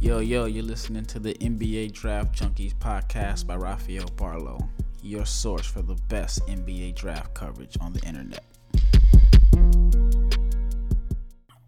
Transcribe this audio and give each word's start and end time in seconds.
Yo, 0.00 0.20
yo, 0.20 0.44
you're 0.44 0.62
listening 0.62 1.04
to 1.04 1.18
the 1.18 1.34
NBA 1.34 1.90
Draft 1.90 2.32
Junkies 2.32 2.72
podcast 2.72 3.48
by 3.48 3.56
Rafael 3.56 4.06
Barlow, 4.14 4.60
your 5.02 5.26
source 5.26 5.66
for 5.66 5.82
the 5.82 5.96
best 6.06 6.40
NBA 6.46 6.94
draft 6.94 7.34
coverage 7.34 7.76
on 7.80 7.92
the 7.92 8.00
internet. 8.06 8.44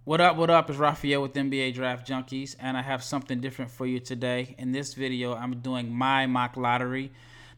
What 0.04 0.20
up, 0.20 0.36
what 0.36 0.48
up? 0.48 0.70
It's 0.70 0.78
Rafael 0.78 1.22
with 1.22 1.32
NBA 1.34 1.74
Draft 1.74 2.06
Junkies, 2.06 2.54
and 2.60 2.76
I 2.76 2.82
have 2.82 3.02
something 3.02 3.40
different 3.40 3.68
for 3.68 3.84
you 3.84 3.98
today. 3.98 4.54
In 4.58 4.70
this 4.70 4.94
video, 4.94 5.34
I'm 5.34 5.58
doing 5.58 5.92
my 5.92 6.26
mock 6.26 6.56
lottery. 6.56 7.10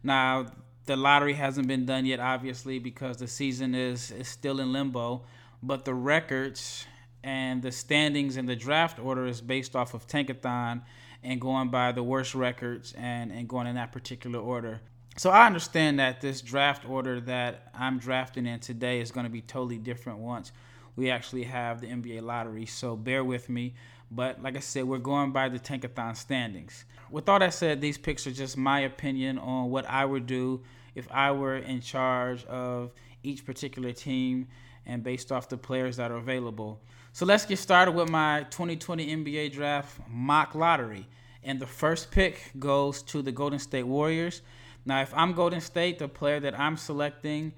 Now, 0.02 0.46
the 0.86 0.96
lottery 0.96 1.34
hasn't 1.34 1.68
been 1.68 1.84
done 1.84 2.06
yet, 2.06 2.18
obviously, 2.18 2.78
because 2.78 3.18
the 3.18 3.28
season 3.28 3.74
is, 3.74 4.10
is 4.10 4.26
still 4.26 4.58
in 4.58 4.72
limbo, 4.72 5.20
but 5.62 5.84
the 5.84 5.92
records 5.92 6.86
and 7.24 7.62
the 7.62 7.72
standings 7.72 8.36
and 8.36 8.48
the 8.48 8.56
draft 8.56 8.98
order 8.98 9.26
is 9.26 9.40
based 9.40 9.76
off 9.76 9.94
of 9.94 10.06
Tankathon 10.06 10.82
and 11.22 11.40
going 11.40 11.68
by 11.68 11.92
the 11.92 12.02
worst 12.02 12.34
records 12.34 12.92
and, 12.96 13.30
and 13.30 13.48
going 13.48 13.66
in 13.66 13.76
that 13.76 13.92
particular 13.92 14.40
order. 14.40 14.80
So 15.16 15.30
I 15.30 15.46
understand 15.46 15.98
that 15.98 16.20
this 16.20 16.40
draft 16.40 16.88
order 16.88 17.20
that 17.20 17.70
I'm 17.74 17.98
drafting 17.98 18.46
in 18.46 18.60
today 18.60 19.00
is 19.00 19.10
going 19.10 19.24
to 19.24 19.30
be 19.30 19.42
totally 19.42 19.78
different 19.78 20.18
once 20.18 20.52
we 20.96 21.10
actually 21.10 21.44
have 21.44 21.80
the 21.80 21.86
NBA 21.86 22.22
lottery. 22.22 22.66
So 22.66 22.96
bear 22.96 23.24
with 23.24 23.48
me. 23.48 23.74
But 24.10 24.42
like 24.42 24.56
I 24.56 24.60
said, 24.60 24.84
we're 24.84 24.98
going 24.98 25.32
by 25.32 25.48
the 25.48 25.58
Tankathon 25.58 26.16
standings. 26.16 26.84
With 27.10 27.28
all 27.28 27.38
that 27.38 27.54
said, 27.54 27.80
these 27.80 27.98
picks 27.98 28.26
are 28.26 28.32
just 28.32 28.56
my 28.56 28.80
opinion 28.80 29.38
on 29.38 29.70
what 29.70 29.88
I 29.88 30.04
would 30.04 30.26
do 30.26 30.62
if 30.94 31.06
I 31.10 31.32
were 31.32 31.56
in 31.56 31.80
charge 31.80 32.44
of 32.46 32.92
each 33.22 33.44
particular 33.44 33.92
team 33.92 34.48
and 34.86 35.02
based 35.02 35.30
off 35.30 35.48
the 35.48 35.56
players 35.56 35.96
that 35.96 36.10
are 36.10 36.16
available. 36.16 36.80
So 37.12 37.26
let's 37.26 37.44
get 37.44 37.58
started 37.58 37.92
with 37.92 38.08
my 38.08 38.46
2020 38.50 39.06
NBA 39.16 39.52
draft 39.52 40.00
mock 40.08 40.54
lottery. 40.54 41.06
And 41.44 41.60
the 41.60 41.66
first 41.66 42.10
pick 42.10 42.52
goes 42.58 43.02
to 43.04 43.22
the 43.22 43.32
Golden 43.32 43.58
State 43.58 43.84
Warriors. 43.84 44.42
Now, 44.84 45.02
if 45.02 45.12
I'm 45.14 45.32
Golden 45.32 45.60
State, 45.60 45.98
the 45.98 46.08
player 46.08 46.40
that 46.40 46.58
I'm 46.58 46.76
selecting, 46.76 47.52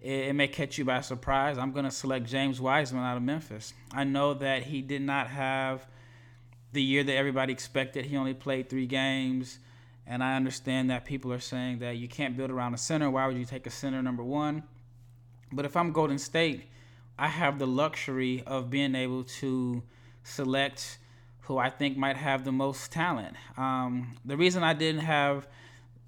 it, 0.00 0.34
may 0.34 0.48
catch 0.48 0.78
you 0.78 0.84
by 0.84 1.00
surprise. 1.02 1.58
I'm 1.58 1.72
going 1.72 1.84
to 1.84 1.90
select 1.90 2.26
James 2.26 2.60
Wiseman 2.60 3.02
out 3.02 3.16
of 3.16 3.22
Memphis. 3.22 3.74
I 3.92 4.04
know 4.04 4.34
that 4.34 4.62
he 4.62 4.80
did 4.80 5.02
not 5.02 5.28
have 5.28 5.86
the 6.72 6.82
year 6.82 7.04
that 7.04 7.14
everybody 7.14 7.52
expected. 7.52 8.06
He 8.06 8.16
only 8.16 8.34
played 8.34 8.70
three 8.70 8.86
games. 8.86 9.58
And 10.10 10.24
I 10.24 10.34
understand 10.34 10.90
that 10.90 11.04
people 11.04 11.32
are 11.32 11.38
saying 11.38 11.78
that 11.78 11.96
you 11.96 12.08
can't 12.08 12.36
build 12.36 12.50
around 12.50 12.74
a 12.74 12.78
center. 12.78 13.08
Why 13.08 13.28
would 13.28 13.36
you 13.36 13.44
take 13.44 13.68
a 13.68 13.70
center 13.70 14.02
number 14.02 14.24
one? 14.24 14.64
But 15.52 15.64
if 15.64 15.76
I'm 15.76 15.92
Golden 15.92 16.18
State, 16.18 16.64
I 17.16 17.28
have 17.28 17.60
the 17.60 17.66
luxury 17.68 18.42
of 18.44 18.70
being 18.70 18.96
able 18.96 19.22
to 19.22 19.84
select 20.24 20.98
who 21.42 21.58
I 21.58 21.70
think 21.70 21.96
might 21.96 22.16
have 22.16 22.44
the 22.44 22.50
most 22.50 22.90
talent. 22.90 23.36
Um, 23.56 24.16
the 24.24 24.36
reason 24.36 24.64
I 24.64 24.74
didn't 24.74 25.02
have 25.02 25.46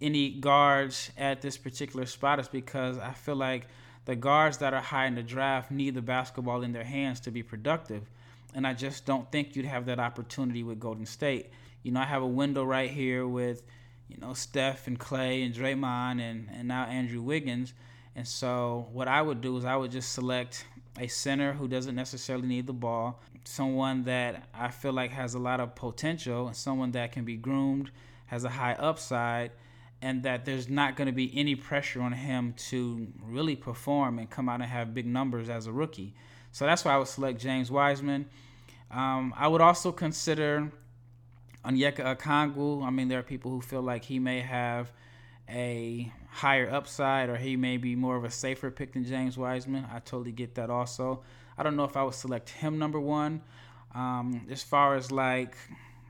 any 0.01 0.31
guards 0.31 1.13
at 1.17 1.41
this 1.41 1.57
particular 1.57 2.07
spot 2.07 2.41
is 2.41 2.49
because 2.49 2.99
I 2.99 3.13
feel 3.13 3.37
like 3.37 3.69
the 4.05 4.17
guards 4.17 4.59
that 4.59 4.75
are 4.75 4.81
high 4.81 5.07
in 5.07 5.15
the 5.15 5.23
draft 5.23 5.71
need 5.71 5.95
the 5.95 6.03
basketball 6.03 6.63
in 6.63 6.73
their 6.73 6.83
hands 6.83 7.21
to 7.21 7.31
be 7.31 7.45
productive. 7.45 8.11
And 8.53 8.67
I 8.67 8.75
just 8.75 9.07
don't 9.07 9.31
think 9.31 9.55
you'd 9.55 9.67
have 9.67 9.87
that 9.87 10.01
opportunity 10.01 10.65
with 10.65 10.81
Golden 10.81 11.07
State. 11.07 11.51
You 11.85 11.93
know, 11.93 12.01
I 12.01 12.05
have 12.07 12.23
a 12.23 12.27
window 12.27 12.65
right 12.65 12.91
here 12.91 13.29
with, 13.29 13.63
you 14.13 14.21
know, 14.21 14.35
Steph 14.35 14.87
and 14.87 14.99
Klay 14.99 15.45
and 15.45 15.55
Draymond 15.55 16.21
and, 16.21 16.49
and 16.53 16.69
now 16.69 16.85
Andrew 16.85 17.23
Wiggins. 17.23 17.73
And 18.15 18.29
so 18.29 18.89
what 18.93 19.09
I 19.09 19.23
would 19.23 19.41
do 19.41 19.57
is 19.57 19.65
I 19.65 19.77
would 19.77 19.91
just 19.91 20.13
select 20.13 20.65
a 20.99 21.07
center 21.07 21.55
who 21.55 21.67
doesn't 21.67 21.95
necessarily 21.95 22.47
need 22.47 22.67
the 22.67 22.75
ball, 22.75 23.23
someone 23.45 24.05
that 24.05 24.47
I 24.55 24.69
feel 24.69 24.93
like 24.93 25.11
has 25.11 25.35
a 25.35 25.39
lot 25.39 25.61
of 25.61 25.75
potential, 25.75 26.49
and 26.49 26.57
someone 26.57 26.93
that 26.93 27.13
can 27.13 27.25
be 27.25 27.37
groomed, 27.37 27.91
has 28.27 28.45
a 28.45 28.51
high 28.51 28.75
upside, 28.75 29.53
and 30.03 30.23
that 30.25 30.45
there's 30.45 30.69
not 30.69 30.97
going 30.97 31.07
to 31.07 31.13
be 31.13 31.33
any 31.35 31.55
pressure 31.55 32.03
on 32.03 32.13
him 32.13 32.53
to 32.55 33.07
really 33.25 33.57
perform 33.57 34.19
and 34.19 34.29
come 34.29 34.49
out 34.49 34.61
and 34.61 34.71
have 34.71 34.93
big 34.93 35.07
numbers 35.07 35.49
as 35.49 35.67
a 35.67 35.73
rookie. 35.73 36.15
So 36.51 36.67
that's 36.67 36.85
why 36.85 36.93
I 36.93 36.99
would 36.99 37.09
select 37.09 37.41
James 37.41 37.71
Wiseman. 37.71 38.27
Um, 38.91 39.33
I 39.37 39.49
would 39.49 39.63
also 39.63 39.91
consider 39.91 40.71
Onyeka 41.65 42.17
Okongwu. 42.17 42.83
I 42.83 42.91
mean, 42.91 43.09
there 43.09 43.19
are 43.19 43.25
people 43.25 43.51
who 43.51 43.61
feel 43.61 43.83
like 43.83 44.05
he 44.05 44.19
may 44.19 44.41
have 44.41 44.93
a 45.49 46.13
higher 46.31 46.71
upside 46.71 47.29
or 47.29 47.37
he 47.37 47.57
may 47.57 47.77
be 47.77 47.95
more 47.95 48.17
of 48.17 48.25
a 48.25 48.31
safer 48.31 48.71
pick 48.71 48.95
than 48.95 49.05
James 49.05 49.37
Wiseman. 49.37 49.87
I 49.93 49.99
totally 50.01 50.33
get 50.33 50.55
that 50.57 50.71
also. 50.71 51.23
I 51.57 51.63
don't 51.63 51.77
know 51.77 51.85
if 51.85 51.97
I 51.97 52.03
would 52.03 52.15
select 52.15 52.51
him 52.51 52.79
number 52.79 52.99
one. 52.99 53.43
Um, 53.95 54.47
as 54.51 54.63
far 54.63 54.97
as 54.97 55.13
like, 55.13 55.55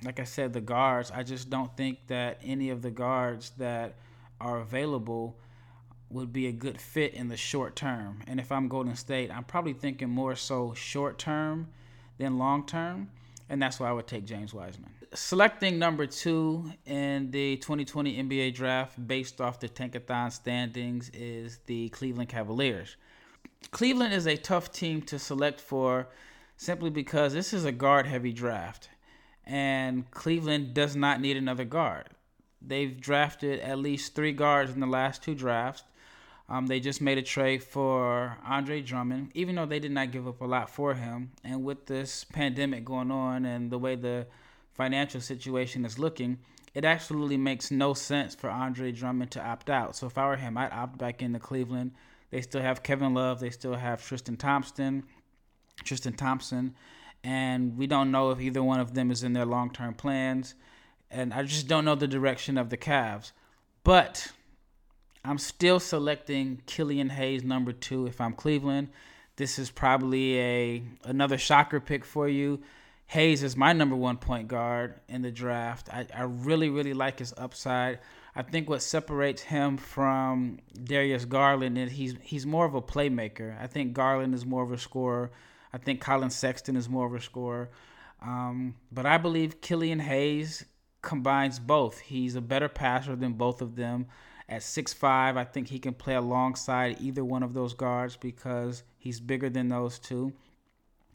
like 0.04 0.20
I 0.20 0.24
said, 0.24 0.52
the 0.52 0.60
guards, 0.60 1.10
I 1.10 1.22
just 1.22 1.50
don't 1.50 1.76
think 1.76 2.06
that 2.06 2.40
any 2.44 2.70
of 2.70 2.82
the 2.82 2.90
guards 2.90 3.50
that 3.58 3.96
are 4.40 4.60
available 4.60 5.36
would 6.08 6.32
be 6.32 6.46
a 6.46 6.52
good 6.52 6.80
fit 6.80 7.14
in 7.14 7.28
the 7.28 7.36
short 7.36 7.74
term. 7.74 8.22
And 8.26 8.38
if 8.38 8.52
I'm 8.52 8.68
Golden 8.68 8.94
State, 8.96 9.30
I'm 9.30 9.44
probably 9.44 9.72
thinking 9.72 10.10
more 10.10 10.36
so 10.36 10.74
short 10.74 11.18
term 11.18 11.68
than 12.18 12.38
long 12.38 12.66
term 12.66 13.10
and 13.52 13.60
that's 13.60 13.78
why 13.78 13.90
I 13.90 13.92
would 13.92 14.06
take 14.06 14.24
James 14.24 14.54
Wiseman. 14.54 14.90
Selecting 15.12 15.78
number 15.78 16.06
two 16.06 16.72
in 16.86 17.30
the 17.30 17.58
2020 17.58 18.16
NBA 18.22 18.54
draft 18.54 19.06
based 19.06 19.42
off 19.42 19.60
the 19.60 19.68
Tankathon 19.68 20.32
standings 20.32 21.10
is 21.10 21.58
the 21.66 21.90
Cleveland 21.90 22.30
Cavaliers. 22.30 22.96
Cleveland 23.70 24.14
is 24.14 24.26
a 24.26 24.38
tough 24.38 24.72
team 24.72 25.02
to 25.02 25.18
select 25.18 25.60
for 25.60 26.08
simply 26.56 26.88
because 26.88 27.34
this 27.34 27.52
is 27.52 27.66
a 27.66 27.72
guard 27.72 28.06
heavy 28.06 28.32
draft, 28.32 28.88
and 29.44 30.10
Cleveland 30.12 30.72
does 30.72 30.96
not 30.96 31.20
need 31.20 31.36
another 31.36 31.66
guard. 31.66 32.08
They've 32.62 32.98
drafted 32.98 33.60
at 33.60 33.78
least 33.78 34.14
three 34.14 34.32
guards 34.32 34.72
in 34.72 34.80
the 34.80 34.86
last 34.86 35.22
two 35.22 35.34
drafts. 35.34 35.84
Um, 36.52 36.66
they 36.66 36.80
just 36.80 37.00
made 37.00 37.16
a 37.16 37.22
trade 37.22 37.62
for 37.62 38.36
Andre 38.44 38.82
Drummond, 38.82 39.30
even 39.32 39.54
though 39.54 39.64
they 39.64 39.78
did 39.78 39.90
not 39.90 40.10
give 40.10 40.28
up 40.28 40.42
a 40.42 40.44
lot 40.44 40.68
for 40.68 40.92
him. 40.92 41.30
And 41.42 41.64
with 41.64 41.86
this 41.86 42.24
pandemic 42.24 42.84
going 42.84 43.10
on 43.10 43.46
and 43.46 43.70
the 43.70 43.78
way 43.78 43.96
the 43.96 44.26
financial 44.74 45.22
situation 45.22 45.86
is 45.86 45.98
looking, 45.98 46.36
it 46.74 46.84
absolutely 46.84 47.38
makes 47.38 47.70
no 47.70 47.94
sense 47.94 48.34
for 48.34 48.50
Andre 48.50 48.92
Drummond 48.92 49.30
to 49.30 49.42
opt 49.42 49.70
out. 49.70 49.96
So 49.96 50.06
if 50.06 50.18
I 50.18 50.26
were 50.26 50.36
him, 50.36 50.58
I'd 50.58 50.74
opt 50.74 50.98
back 50.98 51.22
into 51.22 51.38
Cleveland. 51.38 51.92
They 52.28 52.42
still 52.42 52.60
have 52.60 52.82
Kevin 52.82 53.14
Love. 53.14 53.40
They 53.40 53.48
still 53.48 53.74
have 53.74 54.06
Tristan 54.06 54.36
Thompson. 54.36 55.04
Tristan 55.84 56.12
Thompson. 56.12 56.74
And 57.24 57.78
we 57.78 57.86
don't 57.86 58.10
know 58.10 58.30
if 58.30 58.42
either 58.42 58.62
one 58.62 58.78
of 58.78 58.92
them 58.92 59.10
is 59.10 59.22
in 59.22 59.32
their 59.32 59.46
long 59.46 59.70
term 59.70 59.94
plans. 59.94 60.54
And 61.10 61.32
I 61.32 61.44
just 61.44 61.66
don't 61.66 61.86
know 61.86 61.94
the 61.94 62.06
direction 62.06 62.58
of 62.58 62.68
the 62.68 62.76
Cavs. 62.76 63.32
But 63.84 64.32
I'm 65.24 65.38
still 65.38 65.78
selecting 65.78 66.62
Killian 66.66 67.10
Hayes 67.10 67.44
number 67.44 67.72
two 67.72 68.06
if 68.06 68.20
I'm 68.20 68.32
Cleveland. 68.32 68.88
This 69.36 69.58
is 69.58 69.70
probably 69.70 70.38
a 70.38 70.82
another 71.04 71.38
shocker 71.38 71.80
pick 71.80 72.04
for 72.04 72.28
you. 72.28 72.62
Hayes 73.06 73.42
is 73.42 73.56
my 73.56 73.72
number 73.72 73.94
one 73.94 74.16
point 74.16 74.48
guard 74.48 74.94
in 75.08 75.22
the 75.22 75.30
draft. 75.30 75.88
I, 75.92 76.06
I 76.14 76.22
really, 76.22 76.70
really 76.70 76.94
like 76.94 77.18
his 77.18 77.34
upside. 77.36 78.00
I 78.34 78.42
think 78.42 78.68
what 78.68 78.82
separates 78.82 79.42
him 79.42 79.76
from 79.76 80.58
Darius 80.82 81.24
Garland 81.24 81.78
is 81.78 81.92
he's 81.92 82.16
he's 82.22 82.46
more 82.46 82.64
of 82.64 82.74
a 82.74 82.82
playmaker. 82.82 83.60
I 83.60 83.66
think 83.66 83.92
Garland 83.92 84.34
is 84.34 84.44
more 84.44 84.62
of 84.62 84.72
a 84.72 84.78
scorer. 84.78 85.30
I 85.72 85.78
think 85.78 86.00
Collin 86.00 86.30
Sexton 86.30 86.76
is 86.76 86.88
more 86.88 87.06
of 87.06 87.14
a 87.14 87.20
scorer. 87.20 87.70
Um, 88.20 88.74
but 88.90 89.06
I 89.06 89.18
believe 89.18 89.60
Killian 89.60 90.00
Hayes 90.00 90.64
combines 91.00 91.58
both. 91.58 91.98
He's 92.00 92.34
a 92.34 92.40
better 92.40 92.68
passer 92.68 93.16
than 93.16 93.34
both 93.34 93.62
of 93.62 93.76
them. 93.76 94.06
At 94.48 94.62
six 94.62 94.92
five, 94.92 95.36
I 95.36 95.44
think 95.44 95.68
he 95.68 95.78
can 95.78 95.94
play 95.94 96.14
alongside 96.14 97.00
either 97.00 97.24
one 97.24 97.42
of 97.42 97.54
those 97.54 97.74
guards 97.74 98.16
because 98.16 98.82
he's 98.98 99.20
bigger 99.20 99.48
than 99.48 99.68
those 99.68 99.98
two. 99.98 100.32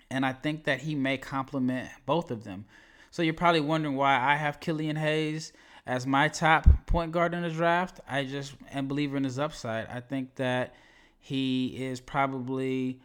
And 0.10 0.26
I 0.26 0.34
think 0.34 0.64
that 0.64 0.82
he 0.82 0.96
may 0.96 1.18
complement 1.18 1.90
both 2.06 2.32
of 2.32 2.44
them. 2.44 2.66
So 3.12 3.22
you're 3.22 3.34
probably 3.34 3.62
wondering 3.62 3.96
why 3.96 4.18
I 4.18 4.36
have 4.36 4.60
Killian 4.60 4.96
Hayes 4.96 5.52
as 5.86 6.06
my 6.06 6.28
top 6.28 6.68
point 6.86 7.12
guard 7.12 7.34
in 7.34 7.42
the 7.42 7.50
draft. 7.50 8.00
I 8.08 8.24
just 8.24 8.56
am 8.72 8.88
believer 8.88 9.18
in 9.18 9.24
his 9.24 9.40
upside. 9.40 9.88
I 9.88 10.00
think 10.00 10.36
that 10.36 10.76
he 11.20 11.68
is 11.86 12.00
probably 12.00 13.00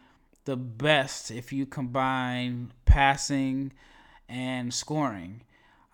the 0.45 0.55
best 0.55 1.31
if 1.31 1.51
you 1.53 1.65
combine 1.65 2.71
passing 2.85 3.73
and 4.29 4.73
scoring. 4.73 5.41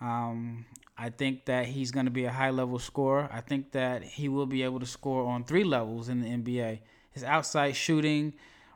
Um, 0.02 0.66
I 1.02 1.10
think 1.10 1.46
that 1.46 1.66
he's 1.68 1.92
going 1.92 2.08
to 2.08 2.12
be 2.12 2.26
a 2.26 2.32
high 2.32 2.50
level 2.50 2.78
scorer. 2.78 3.30
I 3.32 3.40
think 3.40 3.72
that 3.72 4.04
he 4.04 4.28
will 4.28 4.46
be 4.46 4.64
able 4.64 4.82
to 4.82 4.86
score 4.86 5.26
on 5.26 5.46
three 5.46 5.64
levels 5.64 6.10
in 6.10 6.20
the 6.20 6.28
NBA. 6.28 6.80
His 7.12 7.24
outside 7.24 7.78
shooting 7.78 8.34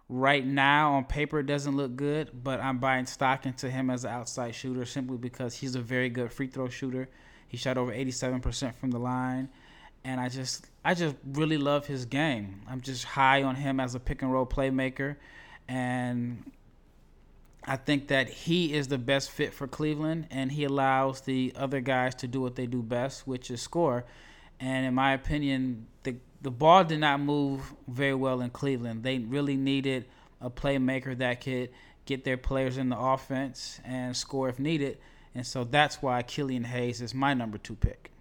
right 0.08 0.46
now 0.46 0.94
on 0.94 1.04
paper 1.04 1.44
doesn't 1.44 1.76
look 1.76 1.98
good, 1.98 2.32
but 2.42 2.62
I'm 2.62 2.78
buying 2.78 3.06
stock 3.08 3.46
into 3.46 3.70
him 3.70 3.90
as 3.90 4.06
an 4.06 4.12
outside 4.12 4.56
shooter 4.56 4.86
simply 4.86 5.18
because 5.18 5.54
he's 5.54 5.76
a 5.76 5.82
very 5.82 6.10
good 6.10 6.32
free 6.32 6.48
throw 6.48 6.70
shooter. 6.70 7.10
He 7.50 7.58
shot 7.58 7.78
over 7.78 7.92
87% 7.92 8.74
from 8.76 8.92
the 8.92 9.00
line, 9.00 9.50
and 10.06 10.22
I 10.22 10.30
just 10.30 10.68
I 10.86 10.94
just 10.94 11.16
really 11.34 11.58
love 11.58 11.88
his 11.88 12.06
game. 12.06 12.62
I'm 12.70 12.80
just 12.80 13.04
high 13.04 13.44
on 13.44 13.56
him 13.56 13.82
as 13.82 13.96
a 13.96 14.00
pick 14.00 14.22
and 14.22 14.32
roll 14.32 14.46
playmaker, 14.46 15.18
and 15.68 16.50
I 17.66 17.78
think 17.78 18.10
that 18.10 18.30
he 18.30 18.74
is 18.74 18.88
the 18.90 18.98
best 18.98 19.32
fit 19.32 19.54
for 19.54 19.68
Cleveland, 19.68 20.28
and 20.32 20.52
he 20.52 20.66
allows 20.66 21.22
the 21.22 21.54
other 21.56 21.80
guys 21.80 22.16
to 22.16 22.28
do 22.28 22.42
what 22.42 22.56
they 22.56 22.66
do 22.66 22.82
best, 22.82 23.26
which 23.26 23.50
is 23.50 23.62
score. 23.62 24.06
And 24.60 24.86
in 24.86 24.94
my 24.94 25.14
opinion, 25.14 25.88
the 26.04 26.18
the 26.42 26.52
ball 26.52 26.84
did 26.84 27.00
not 27.00 27.22
move 27.22 27.74
very 27.88 28.14
well 28.14 28.42
in 28.42 28.50
Cleveland. 28.50 29.04
They 29.04 29.20
really 29.20 29.56
needed 29.56 30.06
a 30.42 30.50
playmaker 30.50 31.18
that 31.18 31.40
could 31.40 31.70
get 32.06 32.26
their 32.26 32.36
players 32.36 32.78
in 32.78 32.90
the 32.90 33.00
offense 33.00 33.80
and 33.86 34.16
score 34.16 34.50
if 34.50 34.60
needed. 34.60 34.98
And 35.34 35.48
so 35.48 35.64
that's 35.64 36.02
why 36.02 36.22
Killian 36.22 36.66
Hayes 36.66 37.02
is 37.02 37.14
my 37.14 37.34
number 37.34 37.58
two 37.58 37.76
pick. 37.76 38.12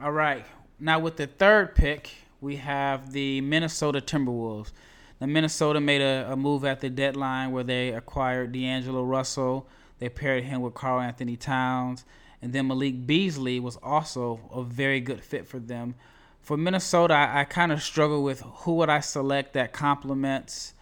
All 0.00 0.12
right. 0.12 0.46
Now, 0.78 1.00
with 1.00 1.16
the 1.16 1.26
third 1.26 1.74
pick, 1.74 2.10
we 2.40 2.56
have 2.56 3.10
the 3.12 3.40
Minnesota 3.40 4.00
Timberwolves. 4.00 4.70
Now, 5.20 5.26
Minnesota 5.26 5.80
made 5.80 6.00
a, 6.00 6.32
a 6.32 6.36
move 6.36 6.64
at 6.64 6.80
the 6.80 6.88
deadline 6.88 7.50
where 7.50 7.64
they 7.64 7.90
acquired 7.90 8.52
D'Angelo 8.52 9.02
Russell. 9.02 9.68
They 9.98 10.08
paired 10.08 10.44
him 10.44 10.60
with 10.60 10.74
Karl-Anthony 10.74 11.36
Towns. 11.36 12.04
And 12.40 12.52
then 12.52 12.68
Malik 12.68 13.06
Beasley 13.06 13.58
was 13.58 13.76
also 13.82 14.40
a 14.52 14.62
very 14.62 15.00
good 15.00 15.22
fit 15.22 15.46
for 15.46 15.58
them. 15.58 15.96
For 16.40 16.56
Minnesota, 16.56 17.14
I, 17.14 17.40
I 17.40 17.44
kind 17.44 17.72
of 17.72 17.82
struggle 17.82 18.22
with 18.22 18.40
who 18.40 18.76
would 18.76 18.88
I 18.88 19.00
select 19.00 19.54
that 19.54 19.72
complements, 19.72 20.72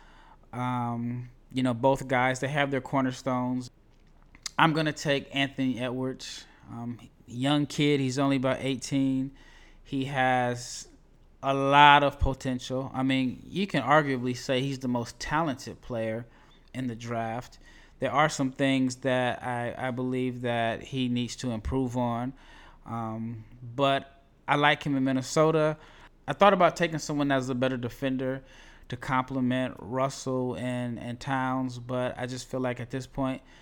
um, 0.52 1.30
you 1.52 1.62
know, 1.62 1.72
both 1.72 2.06
guys. 2.06 2.40
They 2.40 2.48
have 2.48 2.70
their 2.70 2.82
cornerstones. 2.82 3.70
I'm 4.58 4.74
going 4.74 4.86
to 4.86 4.92
take 4.92 5.34
Anthony 5.34 5.80
Edwards. 5.80 6.44
Um, 6.70 6.98
young 7.26 7.66
kid, 7.66 8.00
he's 8.00 8.18
only 8.18 8.36
about 8.36 8.58
18. 8.60 9.30
He 9.82 10.04
has 10.06 10.88
a 11.42 11.54
lot 11.54 12.02
of 12.02 12.18
potential. 12.18 12.90
I 12.94 13.02
mean, 13.02 13.42
you 13.48 13.66
can 13.66 13.82
arguably 13.82 14.36
say 14.36 14.60
he's 14.60 14.78
the 14.78 14.88
most 14.88 15.18
talented 15.20 15.80
player 15.80 16.26
in 16.74 16.86
the 16.86 16.94
draft. 16.94 17.58
There 17.98 18.12
are 18.12 18.28
some 18.28 18.52
things 18.52 18.96
that 18.96 19.42
I, 19.42 19.74
I 19.76 19.90
believe 19.90 20.42
that 20.42 20.82
he 20.82 21.08
needs 21.08 21.36
to 21.36 21.50
improve 21.50 21.96
on. 21.96 22.32
Um, 22.84 23.44
but 23.74 24.22
I 24.46 24.56
like 24.56 24.82
him 24.82 24.96
in 24.96 25.04
Minnesota. 25.04 25.76
I 26.28 26.32
thought 26.32 26.52
about 26.52 26.76
taking 26.76 26.98
someone 26.98 27.28
that's 27.28 27.48
a 27.48 27.54
better 27.54 27.76
defender 27.76 28.42
to 28.88 28.96
complement 28.96 29.74
Russell 29.78 30.54
and, 30.54 30.98
and 30.98 31.18
Towns, 31.18 31.78
but 31.78 32.14
I 32.18 32.26
just 32.26 32.48
feel 32.48 32.60
like 32.60 32.80
at 32.80 32.90
this 32.90 33.06
point– 33.06 33.42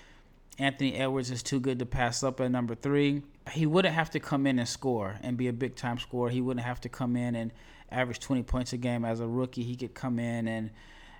Anthony 0.58 0.94
Edwards 0.94 1.30
is 1.30 1.42
too 1.42 1.60
good 1.60 1.78
to 1.80 1.86
pass 1.86 2.22
up 2.22 2.40
at 2.40 2.50
number 2.50 2.74
three. 2.74 3.22
He 3.52 3.66
wouldn't 3.66 3.94
have 3.94 4.10
to 4.10 4.20
come 4.20 4.46
in 4.46 4.58
and 4.58 4.68
score 4.68 5.16
and 5.22 5.36
be 5.36 5.48
a 5.48 5.52
big 5.52 5.76
time 5.76 5.98
scorer. 5.98 6.30
He 6.30 6.40
wouldn't 6.40 6.64
have 6.64 6.80
to 6.82 6.88
come 6.88 7.16
in 7.16 7.34
and 7.34 7.52
average 7.90 8.20
20 8.20 8.42
points 8.42 8.72
a 8.72 8.76
game 8.76 9.04
as 9.04 9.20
a 9.20 9.26
rookie. 9.26 9.62
He 9.62 9.76
could 9.76 9.94
come 9.94 10.18
in 10.18 10.48
and 10.48 10.70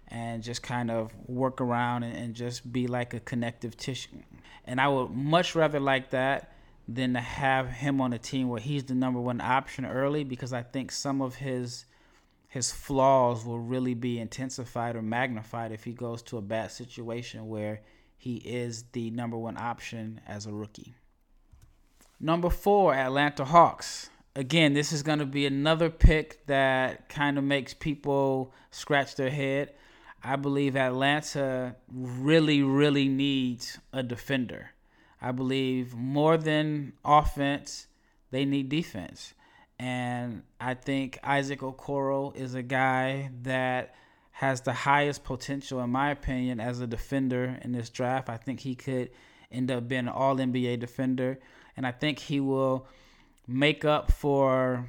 and 0.09 0.43
just 0.43 0.62
kind 0.62 0.91
of 0.91 1.12
work 1.26 1.61
around 1.61 2.03
and, 2.03 2.15
and 2.15 2.35
just 2.35 2.71
be 2.71 2.87
like 2.87 3.15
a 3.15 3.21
connective 3.21 3.76
tissue. 3.76 4.19
And 4.67 4.81
I 4.81 4.88
would 4.88 5.11
much 5.11 5.55
rather 5.55 5.81
like 5.81 6.11
that 6.11 6.53
than 6.87 7.15
to 7.15 7.21
have 7.21 7.69
him 7.69 8.00
on 8.00 8.12
a 8.12 8.19
team 8.19 8.49
where 8.49 8.61
he's 8.61 8.85
the 8.85 8.94
number 8.94 9.20
one 9.20 9.41
option 9.41 9.87
early 9.87 10.23
because 10.25 10.53
I 10.53 10.62
think 10.62 10.93
some 10.93 11.23
of 11.23 11.37
his 11.37 11.87
his 12.49 12.70
flaws 12.70 13.44
will 13.44 13.59
really 13.59 13.94
be 13.94 14.20
intensified 14.20 14.94
or 14.94 15.03
magnified 15.03 15.73
if 15.73 15.82
he 15.82 15.93
goes 15.93 16.23
to 16.23 16.38
a 16.38 16.43
bad 16.43 16.70
situation 16.70 17.49
where 17.49 17.81
he 18.17 18.37
is 18.37 18.85
the 18.93 19.11
number 19.11 19.37
one 19.37 19.56
option 19.56 20.20
as 20.29 20.47
a 20.47 20.53
rookie. 20.53 20.94
Number 22.25 22.49
four, 22.49 22.94
Atlanta 22.94 23.44
Hawks. 23.44 24.09
Again, 24.35 24.73
this 24.73 24.94
is 24.94 25.03
going 25.03 25.19
to 25.19 25.26
be 25.26 25.44
another 25.44 25.91
pick 25.91 26.47
that 26.47 27.11
kind 27.11 27.37
of 27.37 27.44
makes 27.44 27.75
people 27.75 28.55
scratch 28.71 29.17
their 29.17 29.29
head. 29.29 29.75
I 30.23 30.37
believe 30.37 30.75
Atlanta 30.75 31.76
really, 31.93 32.62
really 32.62 33.09
needs 33.09 33.79
a 33.93 34.03
defender. 34.03 34.71
I 35.21 35.32
believe 35.32 35.94
more 35.94 36.38
than 36.38 36.94
offense, 37.05 37.88
they 38.31 38.47
need 38.47 38.70
defense. 38.70 39.35
And 39.79 40.44
I 40.59 40.73
think 40.73 41.19
Isaac 41.23 41.61
Okoro 41.61 42.35
is 42.35 42.55
a 42.55 42.62
guy 42.62 43.32
that 43.43 43.94
has 44.31 44.62
the 44.62 44.73
highest 44.73 45.25
potential, 45.25 45.79
in 45.82 45.91
my 45.91 46.11
opinion, 46.11 46.59
as 46.59 46.81
a 46.81 46.87
defender 46.87 47.59
in 47.61 47.73
this 47.73 47.91
draft. 47.91 48.31
I 48.31 48.38
think 48.38 48.61
he 48.61 48.75
could 48.75 49.11
end 49.53 49.70
up 49.70 49.87
being 49.88 50.06
an 50.06 50.09
All 50.09 50.37
NBA 50.37 50.81
defender, 50.81 51.38
and 51.76 51.87
I 51.87 51.93
think 51.93 52.19
he 52.19 52.41
will 52.41 52.87
make 53.47 53.85
up 53.85 54.12
for, 54.12 54.88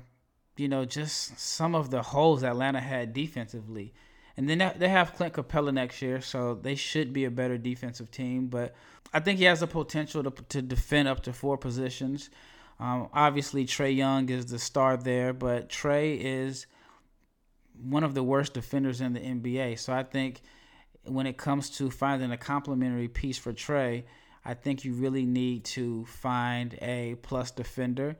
you 0.58 0.68
know, 0.68 0.86
just 0.86 1.40
some 1.40 1.76
of 1.76 1.92
the 1.92 2.02
holes 2.02 2.44
Atlanta 2.44 2.80
had 2.80 3.14
defensively. 3.14 3.94
And 4.38 4.50
then 4.50 4.74
they 4.78 4.90
have 4.90 5.16
Clint 5.16 5.34
Capela 5.34 5.74
next 5.74 6.02
year, 6.02 6.20
so 6.22 6.56
they 6.56 6.76
should 6.76 7.14
be 7.14 7.26
a 7.26 7.32
better 7.32 7.58
defensive 7.58 8.12
team. 8.12 8.48
But 8.48 8.76
I 9.14 9.22
think 9.22 9.40
he 9.40 9.46
has 9.46 9.62
the 9.62 9.68
potential 9.68 10.24
to, 10.24 10.32
to 10.50 10.62
defend 10.62 11.08
up 11.08 11.24
to 11.24 11.34
four 11.34 11.58
positions. 11.58 12.30
Um, 12.80 13.08
obviously, 13.14 13.66
Trae 13.66 13.96
Young 13.96 14.30
is 14.30 14.48
the 14.48 14.60
star 14.60 14.98
there, 14.98 15.32
but 15.32 15.70
Trae 15.70 16.20
is 16.20 16.66
one 17.82 18.04
of 18.04 18.14
the 18.14 18.24
worst 18.24 18.54
defenders 18.54 19.00
in 19.00 19.14
the 19.14 19.20
NBA. 19.20 19.80
So 19.80 19.94
I 19.94 20.04
think 20.04 20.42
when 21.06 21.28
it 21.28 21.38
comes 21.38 21.70
to 21.78 21.90
finding 21.90 22.32
a 22.32 22.38
complementary 22.38 23.08
piece 23.08 23.38
for 23.38 23.54
Trae, 23.54 24.04
I 24.46 24.54
think 24.54 24.86
you 24.86 24.94
really 24.94 25.26
need 25.26 25.66
to 25.66 26.06
find 26.06 26.78
a 26.82 27.16
plus 27.24 27.52
defender. 27.52 28.16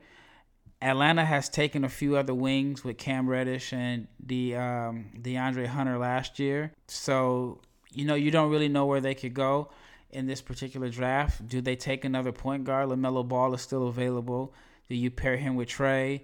Atlanta 0.82 1.24
has 1.24 1.48
taken 1.48 1.84
a 1.84 1.88
few 1.88 2.16
other 2.16 2.34
wings 2.34 2.84
with 2.84 2.98
Cam 2.98 3.28
Reddish 3.28 3.72
and 3.72 4.08
the 4.18 4.56
um, 4.56 5.06
DeAndre 5.18 5.66
Hunter 5.66 5.96
last 5.98 6.38
year. 6.38 6.72
So 6.88 7.60
you 7.92 8.04
know 8.04 8.14
you 8.14 8.30
don't 8.30 8.50
really 8.50 8.68
know 8.68 8.86
where 8.86 9.00
they 9.00 9.14
could 9.14 9.34
go 9.34 9.70
in 10.10 10.26
this 10.26 10.42
particular 10.42 10.88
draft. 10.88 11.46
Do 11.48 11.60
they 11.60 11.76
take 11.76 12.04
another 12.04 12.32
point 12.32 12.64
guard? 12.64 12.88
LaMelo 12.88 13.26
Ball 13.26 13.54
is 13.54 13.62
still 13.62 13.88
available. 13.88 14.52
Do 14.88 14.94
you 14.94 15.10
pair 15.10 15.36
him 15.36 15.54
with 15.54 15.68
Trae? 15.68 16.22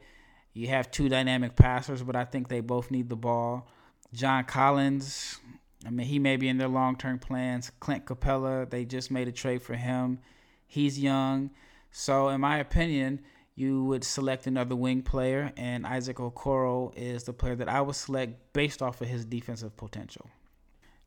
You 0.53 0.69
have 0.69 0.91
two 0.91 1.09
dynamic 1.09 1.57
passers, 1.57 2.03
but 2.03 2.15
I 2.15 2.25
think 2.25 2.49
they 2.49 2.61
both 2.61 2.91
need 2.91 3.09
the 3.09 3.17
ball. 3.17 3.69
John 4.13 4.45
Collins, 4.45 5.39
I 5.87 5.91
mean, 5.91 6.07
he 6.07 6.19
may 6.19 6.37
be 6.37 6.49
in 6.49 6.59
their 6.59 6.69
long 6.69 6.97
term 6.97 7.19
plans. 7.19 7.71
Clint 7.81 8.05
Capela, 8.05 8.69
they 8.69 8.85
just 8.85 9.11
made 9.11 9.29
a 9.29 9.33
trade 9.33 9.63
for 9.63 9.75
him. 9.75 10.19
He's 10.67 10.99
young. 10.99 11.51
So, 11.91 12.29
in 12.29 12.41
my 12.41 12.59
opinion, 12.59 13.21
you 13.55 13.85
would 13.85 14.05
select 14.05 14.47
another 14.47 14.75
wing 14.75 15.03
player, 15.03 15.53
and 15.57 15.87
Isaac 15.87 16.17
Okoro 16.17 16.93
is 16.97 17.25
the 17.25 17.33
player 17.35 17.55
that 17.57 17.69
I 17.69 17.81
would 17.83 17.97
select 17.97 18.53
based 18.55 18.81
off 18.81 19.01
of 19.01 19.09
his 19.09 19.25
defensive 19.25 19.77
potential. 19.77 20.31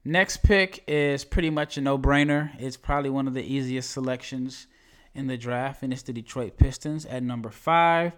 Next 0.04 0.44
pick 0.44 0.84
is 0.88 1.26
pretty 1.26 1.50
much 1.50 1.78
a 1.78 1.82
no 1.82 1.98
brainer. 1.98 2.52
It's 2.60 2.78
probably 2.78 3.10
one 3.10 3.28
of 3.28 3.34
the 3.34 3.42
easiest 3.44 3.90
selections 3.90 4.68
in 5.16 5.26
the 5.26 5.38
draft, 5.38 5.82
and 5.82 5.92
it's 5.92 6.04
the 6.04 6.14
Detroit 6.14 6.58
Pistons 6.58 7.06
at 7.08 7.24
number 7.24 7.50
five 7.50 8.14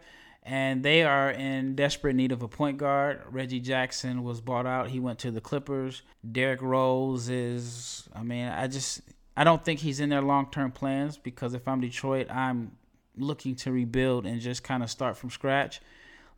and 0.47 0.81
they 0.81 1.03
are 1.03 1.29
in 1.29 1.75
desperate 1.75 2.15
need 2.15 2.31
of 2.31 2.41
a 2.41 2.47
point 2.47 2.77
guard. 2.77 3.21
Reggie 3.29 3.59
Jackson 3.59 4.23
was 4.23 4.39
bought 4.39 4.65
out. 4.65 4.89
He 4.89 4.99
went 5.01 5.19
to 5.19 5.29
the 5.29 5.41
Clippers. 5.41 6.03
Derrick 6.31 6.61
Rose 6.61 7.27
is, 7.27 8.07
I 8.15 8.23
mean, 8.23 8.47
I 8.47 8.67
just, 8.67 9.01
I 9.35 9.43
don't 9.43 9.63
think 9.63 9.81
he's 9.81 9.99
in 9.99 10.07
their 10.07 10.21
long 10.21 10.49
term 10.49 10.71
plans 10.71 11.17
because 11.17 11.53
if 11.53 11.67
I'm 11.67 11.81
Detroit, 11.81 12.31
I'm 12.31 12.71
looking 13.17 13.55
to 13.55 13.73
rebuild 13.73 14.25
and 14.25 14.39
just 14.39 14.63
kind 14.63 14.83
of 14.83 14.89
start 14.89 15.17
from 15.17 15.31
scratch. 15.31 15.81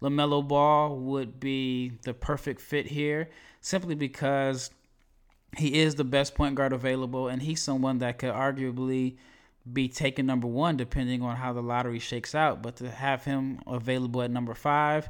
LaMelo 0.02 0.48
Ball 0.48 0.98
would 0.98 1.40
be 1.40 1.92
the 2.02 2.16
perfect 2.16 2.62
fit 2.62 2.88
here 2.88 3.30
simply 3.62 3.94
because 3.94 4.72
he 5.56 5.82
is 5.82 5.94
the 5.96 6.04
best 6.04 6.34
point 6.34 6.56
guard 6.56 6.74
available 6.74 7.28
and 7.28 7.44
he's 7.44 7.62
someone 7.62 8.00
that 8.00 8.18
could 8.18 8.34
arguably 8.34 9.18
be 9.72 9.88
taken 9.88 10.26
number 10.26 10.48
one 10.48 10.78
depending 10.78 11.22
on 11.22 11.36
how 11.36 11.54
the 11.54 11.62
lottery 11.62 12.00
shakes 12.00 12.34
out. 12.34 12.62
But 12.62 12.78
to 12.78 12.90
have 12.90 13.24
him 13.24 13.60
available 13.68 14.22
at 14.22 14.32
number 14.32 14.54
five, 14.54 15.10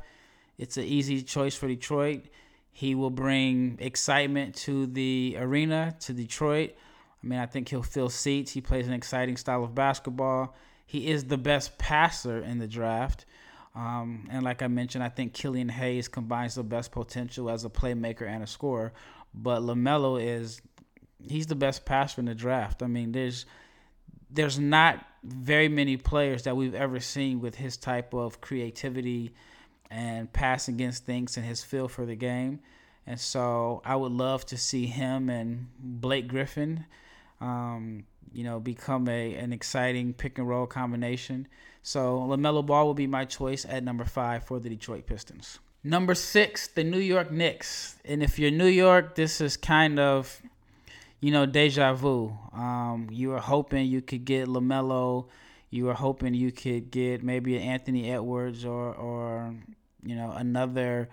it's 0.58 0.78
an 0.78 0.84
easy 0.84 1.22
choice 1.22 1.56
for 1.56 1.68
Detroit. 1.68 2.26
He 2.72 2.96
will 2.96 3.10
bring 3.10 3.78
excitement 3.80 4.56
to 4.56 4.86
the 4.86 5.36
arena, 5.40 5.96
to 6.02 6.14
Detroit. 6.14 6.72
I 7.22 7.28
mean, 7.28 7.40
I 7.40 7.46
think 7.46 7.70
he'll 7.70 7.84
fill 7.84 8.10
seats. 8.10 8.52
He 8.52 8.62
plays 8.62 8.88
an 8.88 8.94
exciting 8.94 9.38
style 9.38 9.64
of 9.64 9.76
basketball. 9.76 10.56
He 10.86 11.08
is 11.08 11.26
the 11.26 11.38
best 11.38 11.78
passer 11.78 12.40
in 12.40 12.58
the 12.58 12.68
draft. 12.68 13.26
Um, 13.76 14.28
and 14.32 14.44
like 14.44 14.62
I 14.62 14.68
mentioned, 14.68 15.04
I 15.04 15.10
think 15.10 15.34
Killian 15.34 15.70
Hayes 15.70 16.08
combines 16.08 16.56
the 16.56 16.64
best 16.64 16.92
potential 16.92 17.50
as 17.50 17.66
a 17.66 17.70
playmaker 17.70 18.28
and 18.28 18.44
a 18.44 18.48
scorer. 18.48 18.94
But 19.34 19.62
LaMelo 19.62 20.22
is, 20.22 20.62
he's 21.28 21.48
the 21.48 21.56
best 21.56 21.86
passer 21.86 22.22
in 22.22 22.26
the 22.26 22.36
draft. 22.36 22.82
I 22.82 22.88
mean, 22.88 23.12
there's 23.12 23.46
there's 24.30 24.60
not 24.60 25.06
very 25.24 25.68
many 25.68 25.98
players 25.98 26.44
that 26.44 26.56
we've 26.56 26.76
ever 26.76 27.00
seen 27.00 27.42
with 27.42 27.56
his 27.56 27.78
type 27.78 28.14
of 28.14 28.42
creativity 28.42 29.34
and 29.90 30.32
passing 30.32 30.80
instincts 30.80 31.36
and 31.36 31.46
his 31.46 31.64
feel 31.64 31.88
for 31.88 32.06
the 32.06 32.16
game. 32.16 32.60
And 33.08 33.20
so 33.20 33.82
I 33.84 33.96
would 33.96 34.12
love 34.12 34.46
to 34.48 34.58
see 34.58 34.86
him 34.86 35.30
and 35.30 35.68
Blake 35.80 36.28
Griffin, 36.28 36.86
um, 37.42 38.06
you 38.32 38.44
know, 38.44 38.60
become 38.60 39.08
a 39.10 39.34
an 39.34 39.52
exciting 39.52 40.14
pick 40.14 40.38
and 40.38 40.48
roll 40.48 40.68
combination. 40.68 41.48
So 41.82 42.20
LaMelo 42.20 42.64
Ball 42.66 42.86
will 42.86 42.94
be 42.94 43.08
my 43.08 43.26
choice 43.26 43.66
at 43.68 43.84
number 43.84 44.06
five 44.06 44.44
for 44.44 44.60
the 44.60 44.70
Detroit 44.70 45.08
Pistons. 45.08 45.60
Number 45.84 46.14
six, 46.14 46.68
the 46.68 46.84
New 46.84 47.00
York 47.00 47.32
Knicks. 47.32 47.96
And 48.06 48.22
if 48.22 48.38
you're 48.38 48.52
New 48.52 48.68
York, 48.68 49.16
this 49.16 49.42
is 49.42 49.58
kind 49.58 49.98
of 49.98 50.42
you 51.20 51.32
know, 51.32 51.46
deja 51.46 51.94
vu. 51.94 52.38
Um, 52.54 53.08
you 53.12 53.30
were 53.30 53.40
hoping 53.40 53.88
you 53.88 54.02
could 54.02 54.26
get 54.26 54.48
LaMelo. 54.48 55.28
You 55.70 55.86
were 55.86 55.94
hoping 55.94 56.34
you 56.34 56.52
could 56.52 56.92
get 56.92 57.24
maybe 57.24 57.56
an 57.58 57.64
Anthony 57.64 58.12
Edwards 58.12 58.66
or, 58.66 58.94
or 58.94 59.54
you 60.04 60.16
know, 60.16 60.32
another 60.32 61.10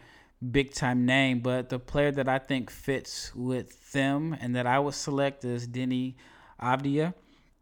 big 0.50 0.72
time 0.72 1.04
name. 1.04 1.40
But 1.40 1.68
the 1.68 1.78
player 1.78 2.12
that 2.12 2.28
I 2.28 2.38
think 2.38 2.70
fits 2.70 3.34
with 3.34 3.92
them 3.92 4.36
and 4.40 4.54
that 4.56 4.66
I 4.66 4.78
would 4.78 4.94
select 4.94 5.44
is 5.44 5.66
Deni 5.66 6.14
Avdija. 6.60 7.14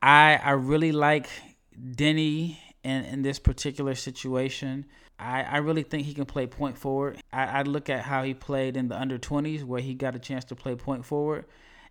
I 0.02 0.38
I 0.42 0.50
really 0.50 0.92
like 0.92 1.28
Deni 1.78 2.58
in, 2.82 3.04
in 3.04 3.22
this 3.22 3.38
particular 3.38 3.94
situation. 3.94 4.84
I, 5.18 5.42
I 5.42 5.56
really 5.58 5.82
think 5.82 6.04
he 6.04 6.14
can 6.14 6.26
play 6.26 6.46
point 6.46 6.76
forward. 6.76 7.18
I, 7.32 7.44
I 7.44 7.62
look 7.62 7.88
at 7.88 8.02
how 8.02 8.22
he 8.22 8.34
played 8.34 8.76
in 8.76 8.88
the 8.88 9.00
under 9.00 9.18
20s 9.18 9.64
where 9.64 9.80
he 9.80 9.94
got 9.94 10.14
a 10.14 10.18
chance 10.18 10.44
to 10.46 10.56
play 10.56 10.74
point 10.74 11.04
forward. 11.04 11.46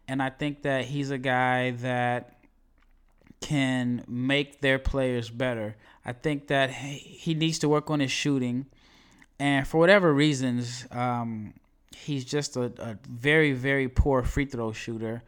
And 0.08 0.22
I 0.22 0.30
think 0.30 0.64
that 0.64 0.86
he's 0.86 1.12
a 1.12 1.18
guy 1.18 1.72
that 1.72 2.38
can 3.40 4.04
make 4.08 4.62
their 4.62 4.80
players 4.80 5.30
better. 5.30 5.76
I 6.06 6.14
think 6.14 6.48
that 6.48 6.72
he 6.72 7.34
needs 7.34 7.60
to 7.60 7.70
work 7.70 7.90
on 7.90 8.00
his 8.00 8.12
shooting. 8.12 8.66
And 9.40 9.68
for 9.68 9.78
whatever 9.78 10.14
reasons, 10.14 10.86
um, 10.92 11.54
he's 11.96 12.26
just 12.26 12.56
a, 12.56 12.72
a 12.78 12.98
very, 13.10 13.54
very 13.54 13.88
poor 13.88 14.24
free 14.24 14.46
throw 14.46 14.72
shooter. 14.72 15.24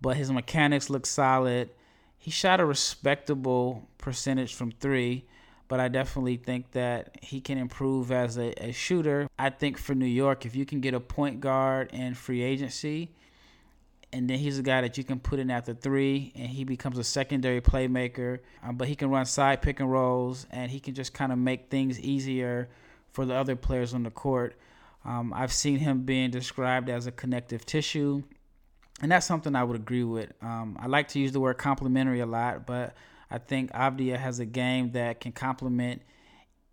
But 0.00 0.16
his 0.16 0.30
mechanics 0.30 0.90
look 0.90 1.06
solid 1.06 1.70
he 2.20 2.30
shot 2.30 2.60
a 2.60 2.66
respectable 2.66 3.88
percentage 3.96 4.54
from 4.54 4.72
three, 4.72 5.24
but 5.68 5.80
I 5.80 5.88
definitely 5.88 6.36
think 6.36 6.72
that 6.72 7.16
he 7.22 7.40
can 7.40 7.56
improve 7.56 8.12
as 8.12 8.36
a, 8.36 8.52
a 8.62 8.72
shooter. 8.72 9.26
I 9.38 9.48
think 9.48 9.78
for 9.78 9.94
New 9.94 10.04
York, 10.04 10.44
if 10.44 10.54
you 10.54 10.66
can 10.66 10.82
get 10.82 10.92
a 10.92 11.00
point 11.00 11.40
guard 11.40 11.90
in 11.94 12.12
free 12.12 12.42
agency, 12.42 13.14
and 14.12 14.28
then 14.28 14.38
he's 14.38 14.58
a 14.58 14.62
guy 14.62 14.80
that 14.80 14.98
you 14.98 15.04
can 15.04 15.20
put 15.20 15.38
in 15.38 15.50
at 15.50 15.64
the 15.64 15.74
three, 15.74 16.32
and 16.34 16.48
he 16.48 16.64
becomes 16.64 16.98
a 16.98 17.04
secondary 17.04 17.60
playmaker. 17.60 18.40
Um, 18.62 18.76
but 18.76 18.88
he 18.88 18.96
can 18.96 19.10
run 19.10 19.24
side 19.26 19.62
pick 19.62 19.80
and 19.80 19.90
rolls, 19.90 20.46
and 20.50 20.70
he 20.70 20.80
can 20.80 20.94
just 20.94 21.14
kind 21.14 21.32
of 21.32 21.38
make 21.38 21.70
things 21.70 22.00
easier 22.00 22.68
for 23.12 23.24
the 23.24 23.34
other 23.34 23.56
players 23.56 23.94
on 23.94 24.02
the 24.02 24.10
court. 24.10 24.56
Um, 25.04 25.32
I've 25.34 25.52
seen 25.52 25.78
him 25.78 26.02
being 26.02 26.30
described 26.30 26.90
as 26.90 27.06
a 27.06 27.12
connective 27.12 27.64
tissue 27.64 28.22
and 29.00 29.10
that's 29.10 29.26
something 29.26 29.56
I 29.56 29.64
would 29.64 29.76
agree 29.76 30.04
with. 30.04 30.32
Um, 30.42 30.76
I 30.80 30.86
like 30.86 31.08
to 31.08 31.18
use 31.18 31.32
the 31.32 31.40
word 31.40 31.58
complementary 31.58 32.20
a 32.20 32.26
lot, 32.26 32.66
but 32.66 32.94
I 33.30 33.38
think 33.38 33.72
Avdija 33.72 34.18
has 34.18 34.40
a 34.40 34.44
game 34.44 34.92
that 34.92 35.20
can 35.20 35.32
complement 35.32 36.02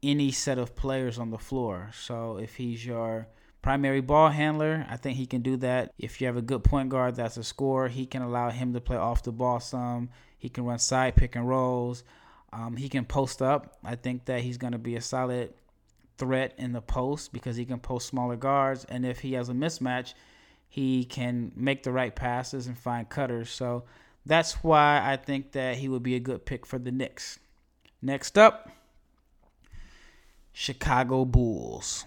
any 0.04 0.32
set 0.32 0.58
of 0.58 0.76
players 0.76 1.18
on 1.18 1.32
the 1.32 1.38
floor. 1.38 1.90
So 1.94 2.38
if 2.38 2.56
he's 2.56 2.86
your 2.86 3.28
primary 3.62 4.02
ball 4.02 4.30
handler, 4.30 4.86
I 4.90 4.98
think 4.98 5.18
he 5.18 5.26
can 5.26 5.42
do 5.42 5.58
that. 5.58 5.94
If 5.98 6.22
you 6.22 6.28
have 6.28 6.38
a 6.38 6.42
good 6.42 6.64
point 6.64 6.90
guard 6.90 7.16
that's 7.16 7.38
a 7.38 7.44
scorer, 7.44 7.88
he 7.88 8.06
can 8.06 8.22
allow 8.22 8.50
him 8.50 8.74
to 8.74 8.82
play 8.82 8.98
off 8.98 9.24
the 9.24 9.32
ball 9.32 9.60
some. 9.60 10.10
He 10.38 10.50
can 10.50 10.66
run 10.66 10.80
side 10.80 11.16
pick 11.16 11.36
and 11.36 11.48
rolls. 11.48 12.04
Um, 12.54 12.76
he 12.78 12.90
can 12.90 13.06
post 13.06 13.42
up. 13.42 13.78
I 13.84 13.96
think 13.96 14.26
that 14.26 14.42
he's 14.42 14.58
going 14.58 14.74
to 14.74 14.80
be 14.80 14.96
a 14.96 15.02
solid 15.02 15.54
threat 16.18 16.54
in 16.58 16.74
the 16.74 16.82
post 16.82 17.34
because 17.34 17.56
he 17.56 17.66
can 17.66 17.80
post 17.80 18.08
smaller 18.08 18.36
guards. 18.36 18.86
And 18.86 19.06
if 19.06 19.20
he 19.20 19.34
has 19.34 19.50
a 19.50 19.54
mismatch, 19.54 20.14
he 20.70 21.06
can 21.06 21.52
make 21.56 21.84
the 21.84 21.92
right 21.92 22.16
passes 22.16 22.68
and 22.68 22.78
find 22.78 23.10
cutters. 23.10 23.50
So 23.50 23.84
that's 24.26 24.64
why 24.64 25.02
I 25.04 25.18
think 25.18 25.54
that 25.54 25.78
he 25.78 25.90
would 25.90 26.04
be 26.04 26.16
a 26.16 26.20
good 26.20 26.46
pick 26.46 26.66
for 26.66 26.80
the 26.80 26.92
Knicks. 26.92 27.40
Next 28.02 28.38
up, 28.38 28.70
Chicago 30.54 31.26
Bulls. 31.26 32.06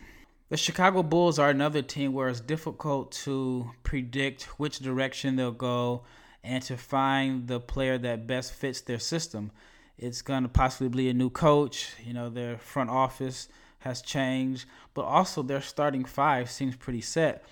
The 0.50 0.56
Chicago 0.56 1.02
Bulls 1.02 1.38
are 1.38 1.48
another 1.48 1.80
team 1.80 2.12
where 2.12 2.28
it's 2.28 2.40
difficult 2.40 3.12
to 3.24 3.70
predict 3.82 4.42
which 4.58 4.80
direction 4.80 5.36
they'll 5.36 5.52
go 5.52 6.02
and 6.44 6.62
to 6.64 6.76
find 6.76 7.46
the 7.46 7.60
player 7.60 7.96
that 7.98 8.26
best 8.26 8.52
fits 8.52 8.82
their 8.82 8.98
system. 8.98 9.52
It's 9.96 10.22
going 10.22 10.42
to 10.42 10.48
possibly 10.48 10.88
be 10.88 11.08
a 11.08 11.14
new 11.14 11.30
coach. 11.30 11.94
You 12.04 12.12
know, 12.12 12.28
their 12.28 12.58
front 12.58 12.90
office 12.90 13.48
has 13.80 14.02
changed, 14.02 14.66
but 14.92 15.02
also 15.02 15.42
their 15.42 15.62
starting 15.62 16.04
five 16.04 16.50
seems 16.50 16.76
pretty 16.76 17.00
set 17.00 17.44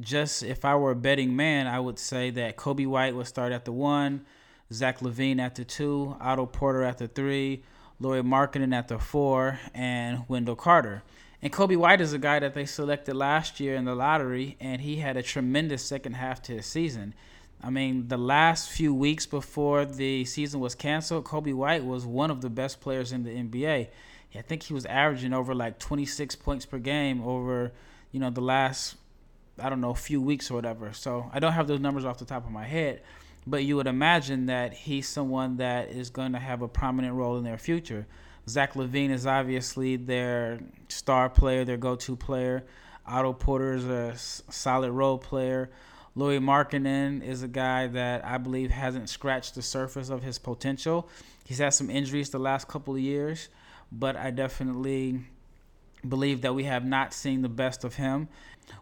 just 0.00 0.42
if 0.42 0.64
I 0.64 0.74
were 0.76 0.92
a 0.92 0.96
betting 0.96 1.36
man, 1.36 1.66
I 1.66 1.80
would 1.80 1.98
say 1.98 2.30
that 2.30 2.56
Coby 2.56 2.86
White 2.86 3.14
would 3.14 3.26
start 3.26 3.52
at 3.52 3.64
the 3.64 3.72
one, 3.72 4.24
Zach 4.72 5.00
LaVine 5.00 5.38
at 5.38 5.54
the 5.54 5.64
two, 5.64 6.16
Otto 6.20 6.46
Porter 6.46 6.82
at 6.82 6.98
the 6.98 7.08
three, 7.08 7.62
Lauri 8.00 8.22
Markkanen 8.22 8.74
at 8.74 8.88
the 8.88 8.98
four, 8.98 9.60
and 9.74 10.24
Wendell 10.28 10.56
Carter. 10.56 11.02
And 11.42 11.52
Coby 11.52 11.76
White 11.76 12.00
is 12.00 12.12
a 12.12 12.18
guy 12.18 12.38
that 12.38 12.54
they 12.54 12.64
selected 12.64 13.14
last 13.14 13.58
year 13.58 13.74
in 13.74 13.84
the 13.84 13.94
lottery, 13.94 14.56
and 14.60 14.80
he 14.80 14.96
had 14.96 15.16
a 15.16 15.22
tremendous 15.22 15.82
second 15.82 16.14
half 16.14 16.40
to 16.42 16.52
his 16.52 16.66
season. 16.66 17.14
I 17.60 17.70
mean, 17.70 18.08
the 18.08 18.16
last 18.16 18.70
few 18.70 18.94
weeks 18.94 19.26
before 19.26 19.84
the 19.84 20.24
season 20.24 20.60
was 20.60 20.74
canceled, 20.74 21.24
Coby 21.24 21.54
White 21.54 21.84
was 21.84 22.06
one 22.06 22.30
of 22.30 22.40
the 22.40 22.50
best 22.50 22.80
players 22.80 23.12
in 23.12 23.24
the 23.24 23.30
NBA. 23.30 23.88
I 24.34 24.40
think 24.40 24.62
he 24.62 24.72
was 24.72 24.86
averaging 24.86 25.34
over 25.34 25.54
like 25.54 25.78
26 25.78 26.36
points 26.36 26.64
per 26.64 26.78
game 26.78 27.22
over, 27.22 27.72
you 28.12 28.20
know, 28.20 28.30
the 28.30 28.40
last 28.40 28.96
I 29.58 29.68
don't 29.68 29.80
know, 29.80 29.94
few 29.94 30.20
weeks 30.20 30.50
or 30.50 30.54
whatever. 30.54 30.92
So 30.92 31.30
I 31.32 31.38
don't 31.38 31.52
have 31.52 31.66
those 31.66 31.80
numbers 31.80 32.04
off 32.04 32.18
the 32.18 32.24
top 32.24 32.44
of 32.44 32.52
my 32.52 32.64
head, 32.64 33.02
but 33.46 33.64
you 33.64 33.76
would 33.76 33.86
imagine 33.86 34.46
that 34.46 34.72
he's 34.72 35.08
someone 35.08 35.56
that 35.58 35.90
is 35.90 36.10
going 36.10 36.32
to 36.32 36.38
have 36.38 36.62
a 36.62 36.68
prominent 36.68 37.14
role 37.14 37.36
in 37.36 37.44
their 37.44 37.58
future. 37.58 38.06
Zach 38.48 38.74
LaVine 38.74 39.10
is 39.10 39.26
obviously 39.26 39.96
their 39.96 40.60
star 40.88 41.28
player, 41.28 41.64
their 41.64 41.76
go-to 41.76 42.16
player. 42.16 42.64
Otto 43.06 43.32
Porter 43.32 43.74
is 43.74 43.84
a 43.84 44.16
solid 44.16 44.90
role 44.92 45.18
player. 45.18 45.70
Lauri 46.14 46.38
Markkanen 46.38 47.22
is 47.22 47.42
a 47.42 47.48
guy 47.48 47.86
that 47.86 48.24
I 48.24 48.38
believe 48.38 48.70
hasn't 48.70 49.08
scratched 49.08 49.54
the 49.54 49.62
surface 49.62 50.10
of 50.10 50.22
his 50.22 50.38
potential. 50.38 51.08
He's 51.44 51.58
had 51.58 51.72
some 51.74 51.88
injuries 51.88 52.30
the 52.30 52.38
last 52.38 52.68
couple 52.68 52.94
of 52.94 53.00
years, 53.00 53.48
but 53.90 54.16
I 54.16 54.30
definitely 54.30 55.20
believe 56.06 56.42
that 56.42 56.54
we 56.54 56.64
have 56.64 56.84
not 56.84 57.14
seen 57.14 57.42
the 57.42 57.48
best 57.48 57.84
of 57.84 57.94
him. 57.94 58.28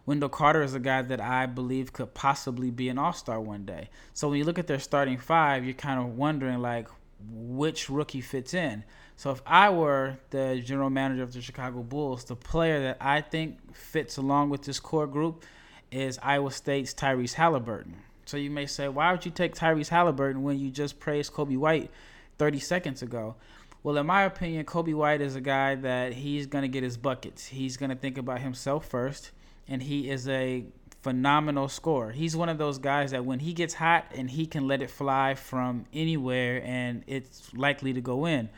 Wendell 0.05 0.29
Carter 0.29 0.61
is 0.61 0.73
a 0.73 0.79
guy 0.79 1.01
that 1.03 1.21
I 1.21 1.45
believe 1.45 1.93
could 1.93 2.13
possibly 2.13 2.69
be 2.69 2.89
an 2.89 2.97
all 2.97 3.13
star 3.13 3.39
one 3.39 3.65
day. 3.65 3.89
So 4.13 4.29
when 4.29 4.37
you 4.37 4.43
look 4.43 4.59
at 4.59 4.67
their 4.67 4.79
starting 4.79 5.17
five, 5.17 5.63
you're 5.63 5.73
kind 5.73 5.99
of 5.99 6.17
wondering, 6.17 6.59
like, 6.59 6.87
which 7.29 7.89
rookie 7.89 8.21
fits 8.21 8.53
in. 8.53 8.83
So 9.15 9.31
if 9.31 9.41
I 9.45 9.69
were 9.69 10.17
the 10.31 10.61
general 10.63 10.89
manager 10.89 11.23
of 11.23 11.33
the 11.33 11.41
Chicago 11.41 11.83
Bulls, 11.83 12.23
the 12.23 12.35
player 12.35 12.81
that 12.81 12.97
I 12.99 13.21
think 13.21 13.75
fits 13.75 14.17
along 14.17 14.49
with 14.49 14.63
this 14.63 14.79
core 14.79 15.07
group 15.07 15.43
is 15.91 16.17
Iowa 16.23 16.51
State's 16.51 16.93
Tyrese 16.93 17.33
Halliburton. 17.33 17.95
So 18.25 18.37
you 18.37 18.49
may 18.49 18.65
say, 18.65 18.87
why 18.87 19.11
would 19.11 19.25
you 19.25 19.31
take 19.31 19.55
Tyrese 19.55 19.89
Halliburton 19.89 20.41
when 20.43 20.57
you 20.57 20.71
just 20.71 20.99
praised 20.99 21.33
Coby 21.33 21.57
White 21.57 21.91
30 22.37 22.59
seconds 22.59 23.01
ago? 23.01 23.35
Well, 23.83 23.97
in 23.97 24.05
my 24.05 24.23
opinion, 24.23 24.65
Coby 24.65 24.93
White 24.93 25.21
is 25.21 25.35
a 25.35 25.41
guy 25.41 25.75
that 25.75 26.13
he's 26.13 26.45
going 26.45 26.61
to 26.61 26.67
get 26.67 26.83
his 26.83 26.97
buckets. 26.97 27.47
He's 27.47 27.77
going 27.77 27.89
to 27.89 27.95
think 27.95 28.17
about 28.17 28.39
himself 28.39 28.87
first 28.87 29.31
and 29.67 29.81
he 29.81 30.09
is 30.09 30.27
a 30.27 30.65
phenomenal 31.01 31.67
scorer. 31.67 32.11
He's 32.11 32.35
one 32.35 32.49
of 32.49 32.57
those 32.57 32.77
guys 32.77 33.11
that 33.11 33.25
when 33.25 33.39
he 33.39 33.53
gets 33.53 33.73
hot 33.73 34.05
and 34.15 34.29
he 34.29 34.45
can 34.45 34.67
let 34.67 34.81
it 34.81 34.89
fly 34.89 35.33
from 35.35 35.85
anywhere 35.93 36.61
and 36.63 37.03
it's 37.07 37.53
likely 37.53 37.93
to 37.93 38.01
go 38.01 38.25
in. 38.25 38.49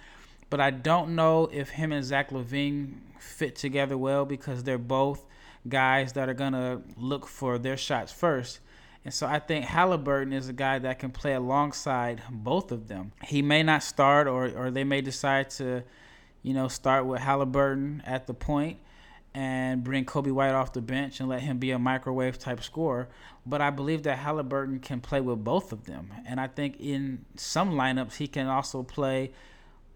But 0.53 0.61
I 0.61 0.69
don't 0.69 1.15
know 1.15 1.49
if 1.51 1.69
him 1.69 1.91
and 1.91 2.05
Zach 2.05 2.29
LaVine 2.29 2.97
fit 3.17 3.55
together 3.55 3.97
well 3.97 4.23
because 4.23 4.63
they're 4.63 4.77
both 4.77 5.25
guys 5.67 6.13
that 6.13 6.29
are 6.29 6.35
going 6.35 6.53
to 6.53 6.83
look 6.95 7.25
for 7.25 7.57
their 7.57 7.75
shots 7.75 8.11
first. 8.11 8.59
And 9.03 9.11
so 9.11 9.25
I 9.25 9.39
think 9.39 9.65
Halliburton 9.65 10.31
is 10.31 10.49
a 10.49 10.53
guy 10.53 10.77
that 10.77 10.99
can 10.99 11.09
play 11.09 11.33
alongside 11.33 12.21
both 12.29 12.71
of 12.71 12.87
them. 12.87 13.13
He 13.23 13.41
may 13.41 13.63
not 13.63 13.81
start 13.81 14.27
or, 14.27 14.47
or 14.55 14.69
they 14.69 14.83
may 14.83 15.01
decide 15.01 15.49
to, 15.57 15.81
you 16.43 16.53
know, 16.53 16.67
start 16.67 17.07
with 17.07 17.21
Halliburton 17.21 18.03
at 18.05 18.27
the 18.27 18.35
point 18.35 18.77
and 19.33 19.83
bring 19.83 20.05
Coby 20.05 20.31
White 20.31 20.53
off 20.53 20.71
the 20.71 20.83
bench 20.83 21.19
and 21.19 21.27
let 21.27 21.41
him 21.41 21.57
be 21.57 21.71
a 21.71 21.79
microwave 21.79 22.37
type 22.37 22.61
scorer. 22.61 23.09
But 23.43 23.61
I 23.61 23.71
believe 23.71 24.03
that 24.03 24.19
Halliburton 24.19 24.81
can 24.81 25.01
play 25.01 25.19
with 25.19 25.43
both 25.43 25.73
of 25.73 25.85
them. 25.85 26.13
And 26.27 26.39
I 26.39 26.45
think 26.45 26.79
in 26.79 27.25
some 27.37 27.71
lineups, 27.71 28.17
he 28.17 28.27
can 28.27 28.45
also 28.45 28.83
play 28.83 29.31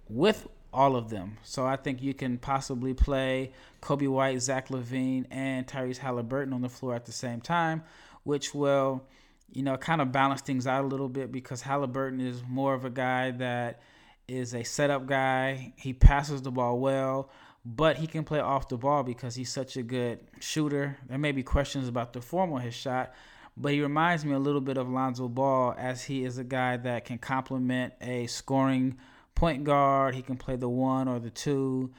with 0.09 0.47
all 0.73 0.95
of 0.95 1.09
them. 1.09 1.37
So 1.43 1.65
I 1.65 1.75
think 1.75 2.01
you 2.01 2.13
can 2.13 2.37
possibly 2.37 2.93
play 2.93 3.51
Coby 3.81 4.07
White, 4.07 4.41
Zach 4.41 4.69
LaVine, 4.69 5.25
and 5.31 5.65
Tyrese 5.65 5.97
Halliburton 5.97 6.53
on 6.53 6.61
the 6.61 6.69
floor 6.69 6.95
at 6.95 7.05
the 7.05 7.11
same 7.11 7.41
time, 7.41 7.83
which 8.23 8.53
will, 8.53 9.03
you 9.51 9.63
know, 9.63 9.77
kind 9.77 10.01
of 10.01 10.11
balance 10.11 10.41
things 10.41 10.67
out 10.67 10.83
a 10.83 10.87
little 10.87 11.09
bit 11.09 11.31
because 11.31 11.61
Halliburton 11.61 12.21
is 12.21 12.43
more 12.47 12.73
of 12.73 12.85
a 12.85 12.89
guy 12.89 13.31
that 13.31 13.81
is 14.27 14.53
a 14.53 14.63
setup 14.63 15.05
guy. 15.05 15.73
He 15.77 15.93
passes 15.93 16.41
the 16.41 16.51
ball 16.51 16.79
well 16.79 17.29
but 17.75 17.97
he 17.97 18.07
can 18.07 18.23
play 18.23 18.39
off 18.39 18.69
the 18.69 18.77
ball 18.77 19.03
because 19.03 19.35
he's 19.35 19.51
such 19.51 19.75
a 19.75 19.83
good 19.83 20.19
shooter. 20.39 20.97
There 21.07 21.17
may 21.17 21.33
be 21.33 21.43
questions 21.43 21.89
about 21.89 22.13
the 22.13 22.21
form 22.21 22.53
on 22.53 22.61
his 22.61 22.73
shot, 22.73 23.13
but 23.57 23.73
he 23.73 23.81
reminds 23.81 24.23
me 24.23 24.33
a 24.33 24.39
little 24.39 24.61
bit 24.61 24.77
of 24.77 24.87
Lonzo 24.87 25.27
Ball 25.27 25.75
as 25.77 26.03
he 26.03 26.23
is 26.23 26.37
a 26.37 26.45
guy 26.45 26.77
that 26.77 27.03
can 27.03 27.17
complement 27.17 27.93
a 27.99 28.27
scoring 28.27 28.97
point 29.38 29.63
guard. 29.63 30.15
He 30.15 30.24
can 30.24 30.36
play 30.36 30.56
the 30.56 30.67
one 30.67 31.08
or 31.08 31.20
the 31.20 31.29
two. 31.29 31.91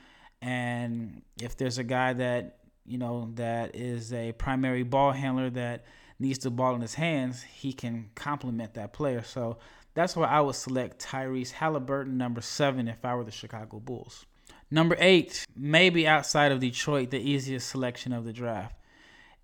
And 0.43 1.23
if 1.41 1.57
there's 1.57 1.79
a 1.79 1.85
guy 1.85 2.13
that, 2.13 2.59
you 2.85 2.99
know, 2.99 3.31
that 3.35 3.77
is 3.77 4.13
a 4.13 4.33
primary 4.33 4.83
ball 4.83 5.13
handler 5.13 5.49
that 5.51 5.85
needs 6.19 6.41
the 6.41 6.51
ball 6.51 6.75
in 6.75 6.81
his 6.81 6.95
hands, 6.95 7.43
he 7.43 7.73
can 7.73 8.11
complement 8.17 8.75
that 8.75 8.93
player. 8.93 9.23
So 9.23 9.59
that's 9.95 10.17
why 10.17 10.27
I 10.27 10.41
would 10.41 10.57
select 10.57 11.05
Tyrese 11.05 11.53
Halliburton, 11.53 12.19
number 12.19 12.41
seven, 12.41 12.89
if 12.89 13.05
I 13.05 13.15
were 13.15 13.25
the 13.25 13.31
Chicago 13.31 13.79
Bulls. 13.79 14.27
Number 14.69 14.97
eight, 14.99 15.47
maybe 15.57 16.09
outside 16.09 16.51
of 16.51 16.59
Detroit, 16.59 17.11
the 17.11 17.21
easiest 17.21 17.69
selection 17.69 18.13
of 18.13 18.25
the 18.25 18.33
draft. 18.33 18.75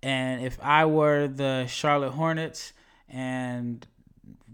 And 0.03 0.45
if 0.45 0.59
I 0.61 0.85
were 0.85 1.27
the 1.27 1.65
Charlotte 1.67 2.11
Hornets 2.11 2.73
and 3.07 3.87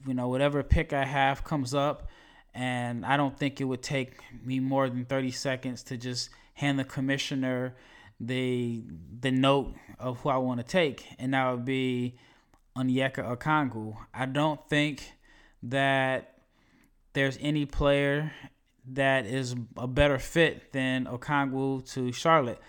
you 0.07 0.13
know 0.13 0.27
whatever 0.27 0.63
pick 0.63 0.93
I 0.93 1.05
have 1.05 1.43
comes 1.43 1.73
up 1.73 2.07
and 2.53 3.05
I 3.05 3.17
don't 3.17 3.37
think 3.37 3.61
it 3.61 3.65
would 3.65 3.81
take 3.81 4.19
me 4.43 4.59
more 4.59 4.89
than 4.89 5.05
30 5.05 5.31
seconds 5.31 5.83
to 5.83 5.97
just 5.97 6.29
hand 6.53 6.77
the 6.77 6.83
commissioner 6.83 7.75
the 8.19 8.83
the 9.19 9.31
note 9.31 9.73
of 9.99 10.19
who 10.19 10.29
I 10.29 10.37
want 10.37 10.59
to 10.59 10.65
take 10.65 11.05
and 11.17 11.33
that 11.33 11.49
would 11.51 11.65
be 11.65 12.15
Onyeka 12.77 13.37
Okongwu. 13.37 13.97
I 14.13 14.25
don't 14.25 14.65
think 14.69 15.13
that 15.63 16.35
there's 17.13 17.37
any 17.41 17.65
player 17.65 18.31
that 18.93 19.25
is 19.25 19.55
a 19.77 19.87
better 19.87 20.17
fit 20.17 20.71
than 20.71 21.05
Okongwu 21.05 21.89
to 21.93 22.11
Charlotte. 22.11 22.59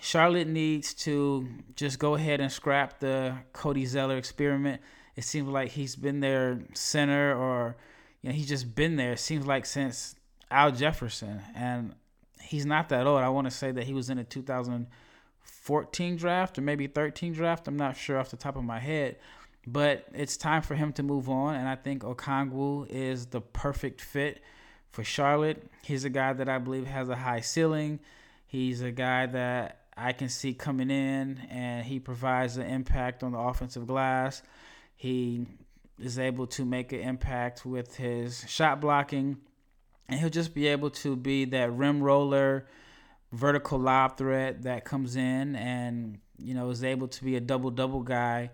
Charlotte 0.00 0.48
needs 0.48 0.94
to 0.94 1.48
just 1.76 1.98
go 1.98 2.14
ahead 2.14 2.40
and 2.40 2.50
scrap 2.50 3.00
the 3.00 3.36
Cody 3.52 3.84
Zeller 3.84 4.16
experiment. 4.16 4.80
It 5.14 5.24
seems 5.24 5.48
like 5.48 5.70
he's 5.70 5.94
been 5.94 6.20
their 6.20 6.60
center 6.74 7.36
or 7.36 7.76
you 8.22 8.30
know, 8.30 8.34
he's 8.34 8.48
just 8.48 8.74
been 8.74 8.96
there. 8.96 9.12
It 9.12 9.20
seems 9.20 9.46
like 9.46 9.66
since 9.66 10.14
Al 10.50 10.70
Jefferson. 10.70 11.42
And 11.54 11.94
he's 12.40 12.64
not 12.64 12.88
that 12.90 13.06
old. 13.06 13.20
I 13.20 13.28
want 13.28 13.46
to 13.46 13.50
say 13.50 13.72
that 13.72 13.84
he 13.84 13.94
was 13.94 14.10
in 14.10 14.18
a 14.18 14.24
2014 14.24 16.16
draft 16.16 16.58
or 16.58 16.62
maybe 16.62 16.86
13 16.86 17.32
draft. 17.32 17.66
I'm 17.68 17.76
not 17.76 17.96
sure 17.96 18.18
off 18.18 18.30
the 18.30 18.36
top 18.36 18.56
of 18.56 18.64
my 18.64 18.78
head. 18.78 19.16
But 19.66 20.06
it's 20.12 20.36
time 20.36 20.62
for 20.62 20.74
him 20.74 20.92
to 20.94 21.02
move 21.02 21.28
on. 21.28 21.54
And 21.54 21.68
I 21.68 21.76
think 21.76 22.02
Okongwu 22.02 22.88
is 22.88 23.26
the 23.26 23.40
perfect 23.40 24.00
fit 24.00 24.40
for 24.90 25.04
Charlotte. 25.04 25.64
He's 25.82 26.04
a 26.04 26.10
guy 26.10 26.32
that 26.32 26.48
I 26.48 26.58
believe 26.58 26.86
has 26.86 27.08
a 27.08 27.16
high 27.16 27.40
ceiling. 27.40 28.00
He's 28.46 28.82
a 28.82 28.90
guy 28.92 29.26
that 29.26 29.82
I 29.96 30.12
can 30.12 30.28
see 30.28 30.54
coming 30.54 30.90
in 30.90 31.38
and 31.50 31.84
he 31.84 32.00
provides 32.00 32.56
an 32.56 32.66
impact 32.66 33.22
on 33.22 33.32
the 33.32 33.38
offensive 33.38 33.86
glass. 33.86 34.42
He 34.94 35.46
is 35.98 36.18
able 36.18 36.46
to 36.48 36.64
make 36.64 36.92
an 36.92 37.00
impact 37.00 37.64
with 37.64 37.96
his 37.96 38.44
shot 38.48 38.80
blocking, 38.80 39.38
and 40.08 40.20
he'll 40.20 40.30
just 40.30 40.54
be 40.54 40.66
able 40.66 40.90
to 40.90 41.16
be 41.16 41.44
that 41.46 41.72
rim 41.72 42.02
roller, 42.02 42.66
vertical 43.32 43.78
lob 43.78 44.16
threat 44.16 44.62
that 44.62 44.84
comes 44.84 45.16
in 45.16 45.56
and 45.56 46.18
you 46.38 46.54
know 46.54 46.68
is 46.70 46.84
able 46.84 47.08
to 47.08 47.24
be 47.24 47.36
a 47.36 47.40
double 47.40 47.70
double 47.70 48.00
guy 48.00 48.50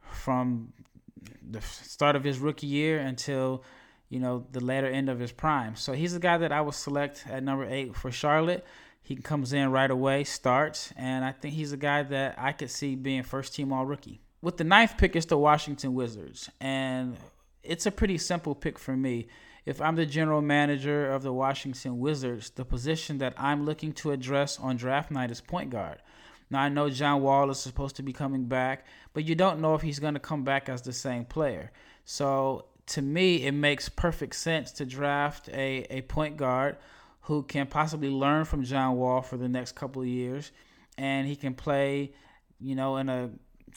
from 0.00 0.72
the 1.50 1.60
start 1.60 2.16
of 2.16 2.24
his 2.24 2.38
rookie 2.38 2.66
year 2.66 2.98
until 2.98 3.64
you 4.08 4.20
know 4.20 4.46
the 4.52 4.60
latter 4.60 4.86
end 4.86 5.08
of 5.08 5.18
his 5.18 5.32
prime. 5.32 5.76
So 5.76 5.92
he's 5.92 6.12
the 6.12 6.20
guy 6.20 6.38
that 6.38 6.52
I 6.52 6.60
would 6.60 6.74
select 6.74 7.24
at 7.28 7.42
number 7.42 7.64
eight 7.64 7.96
for 7.96 8.10
Charlotte. 8.10 8.64
He 9.02 9.16
comes 9.16 9.52
in 9.52 9.70
right 9.72 9.90
away, 9.90 10.24
starts, 10.24 10.92
and 10.96 11.24
I 11.24 11.32
think 11.32 11.54
he's 11.54 11.72
a 11.72 11.76
guy 11.76 12.02
that 12.04 12.36
I 12.38 12.52
could 12.52 12.70
see 12.70 12.94
being 12.94 13.22
first 13.22 13.54
team 13.54 13.72
all 13.72 13.86
rookie. 13.86 14.20
With 14.42 14.56
the 14.56 14.64
ninth 14.64 14.96
pick, 14.96 15.16
it's 15.16 15.26
the 15.26 15.36
Washington 15.36 15.92
Wizards, 15.92 16.48
and 16.60 17.18
it's 17.62 17.84
a 17.84 17.90
pretty 17.90 18.16
simple 18.16 18.54
pick 18.54 18.78
for 18.78 18.96
me. 18.96 19.28
If 19.66 19.82
I'm 19.82 19.96
the 19.96 20.06
general 20.06 20.40
manager 20.40 21.12
of 21.12 21.22
the 21.22 21.32
Washington 21.32 21.98
Wizards, 21.98 22.48
the 22.48 22.64
position 22.64 23.18
that 23.18 23.34
I'm 23.36 23.66
looking 23.66 23.92
to 23.94 24.12
address 24.12 24.58
on 24.58 24.78
draft 24.78 25.10
night 25.10 25.30
is 25.30 25.42
point 25.42 25.68
guard. 25.68 26.00
Now, 26.48 26.62
I 26.62 26.70
know 26.70 26.88
John 26.88 27.20
Wall 27.20 27.50
is 27.50 27.58
supposed 27.58 27.96
to 27.96 28.02
be 28.02 28.14
coming 28.14 28.46
back, 28.46 28.86
but 29.12 29.24
you 29.24 29.34
don't 29.34 29.60
know 29.60 29.74
if 29.74 29.82
he's 29.82 29.98
going 29.98 30.14
to 30.14 30.20
come 30.20 30.42
back 30.42 30.70
as 30.70 30.80
the 30.80 30.94
same 30.94 31.26
player. 31.26 31.70
So, 32.06 32.64
to 32.86 33.02
me, 33.02 33.46
it 33.46 33.52
makes 33.52 33.90
perfect 33.90 34.34
sense 34.34 34.72
to 34.72 34.86
draft 34.86 35.50
a, 35.50 35.86
a 35.90 36.00
point 36.02 36.38
guard 36.38 36.78
who 37.20 37.42
can 37.42 37.66
possibly 37.66 38.08
learn 38.08 38.46
from 38.46 38.64
John 38.64 38.96
Wall 38.96 39.20
for 39.20 39.36
the 39.36 39.48
next 39.48 39.72
couple 39.72 40.00
of 40.00 40.08
years, 40.08 40.50
and 40.96 41.28
he 41.28 41.36
can 41.36 41.54
play, 41.54 42.12
you 42.58 42.74
know, 42.74 42.96
in 42.96 43.10
a 43.10 43.30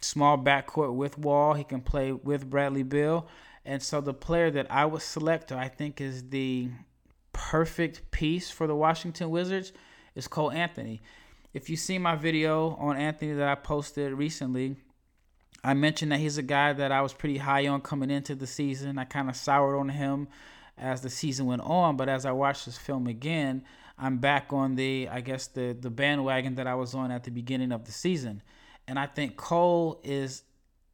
small 0.04 0.38
backcourt 0.38 0.94
with 0.94 1.18
Wall. 1.18 1.54
He 1.54 1.64
can 1.64 1.82
play 1.82 2.12
with 2.12 2.50
Bradley 2.50 2.84
Beal, 2.84 3.28
and 3.66 3.82
so 3.82 4.02
the 4.02 4.14
player 4.14 4.52
that 4.52 4.70
I 4.70 4.86
would 4.86 5.02
select, 5.02 5.52
I 5.52 5.68
think, 5.68 6.02
is 6.02 6.30
the 6.30 6.70
perfect 7.32 8.12
piece 8.12 8.50
for 8.50 8.68
the 8.68 8.76
Washington 8.76 9.30
Wizards 9.30 9.74
is 10.16 10.28
Cole 10.28 10.52
Anthony. 10.52 11.02
If 11.54 11.70
you 11.70 11.78
see 11.78 11.98
my 11.98 12.16
video 12.16 12.76
on 12.80 12.98
Anthony 12.98 13.34
that 13.34 13.48
I 13.48 13.56
posted 13.56 14.14
recently, 14.14 14.76
I 15.64 15.74
mentioned 15.74 16.12
that 16.12 16.20
he's 16.20 16.38
a 16.38 16.44
guy 16.44 16.74
that 16.74 16.92
I 16.92 17.02
was 17.02 17.14
pretty 17.14 17.38
high 17.38 17.68
on 17.68 17.82
coming 17.82 18.10
into 18.10 18.36
the 18.36 18.48
season. 18.48 18.98
I 18.98 19.06
kind 19.06 19.30
of 19.30 19.36
soured 19.36 19.80
on 19.80 19.90
him 19.90 20.28
as 20.78 21.02
the 21.02 21.10
season 21.10 21.46
went 21.46 21.62
on. 21.62 21.96
But 21.96 22.10
as 22.10 22.26
I 22.26 22.32
watched 22.32 22.66
this 22.66 22.78
film 22.78 23.08
again, 23.08 23.64
I'm 23.98 24.18
back 24.18 24.52
on 24.52 24.76
the 24.76 25.08
I 25.10 25.22
guess 25.22 25.48
the 25.48 25.78
the 25.80 25.90
bandwagon 25.90 26.56
that 26.56 26.68
I 26.68 26.76
was 26.76 26.94
on 26.94 27.12
at 27.12 27.24
the 27.24 27.32
beginning 27.32 27.72
of 27.72 27.86
the 27.86 27.92
season, 27.92 28.42
and 28.88 29.00
I 29.00 29.06
think 29.06 29.38
Cole 29.38 30.00
is 30.04 30.44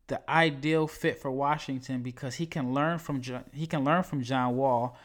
the 0.08 0.30
ideal 0.30 0.88
fit 0.88 1.22
for 1.22 1.32
Washington 1.32 2.02
because 2.02 2.36
he 2.36 2.46
can 2.46 2.74
learn 2.74 2.98
from 2.98 3.22
he 3.54 3.68
can 3.68 3.84
learn 3.84 4.04
from 4.04 4.22
John 4.24 4.56
Wall, 4.56 4.98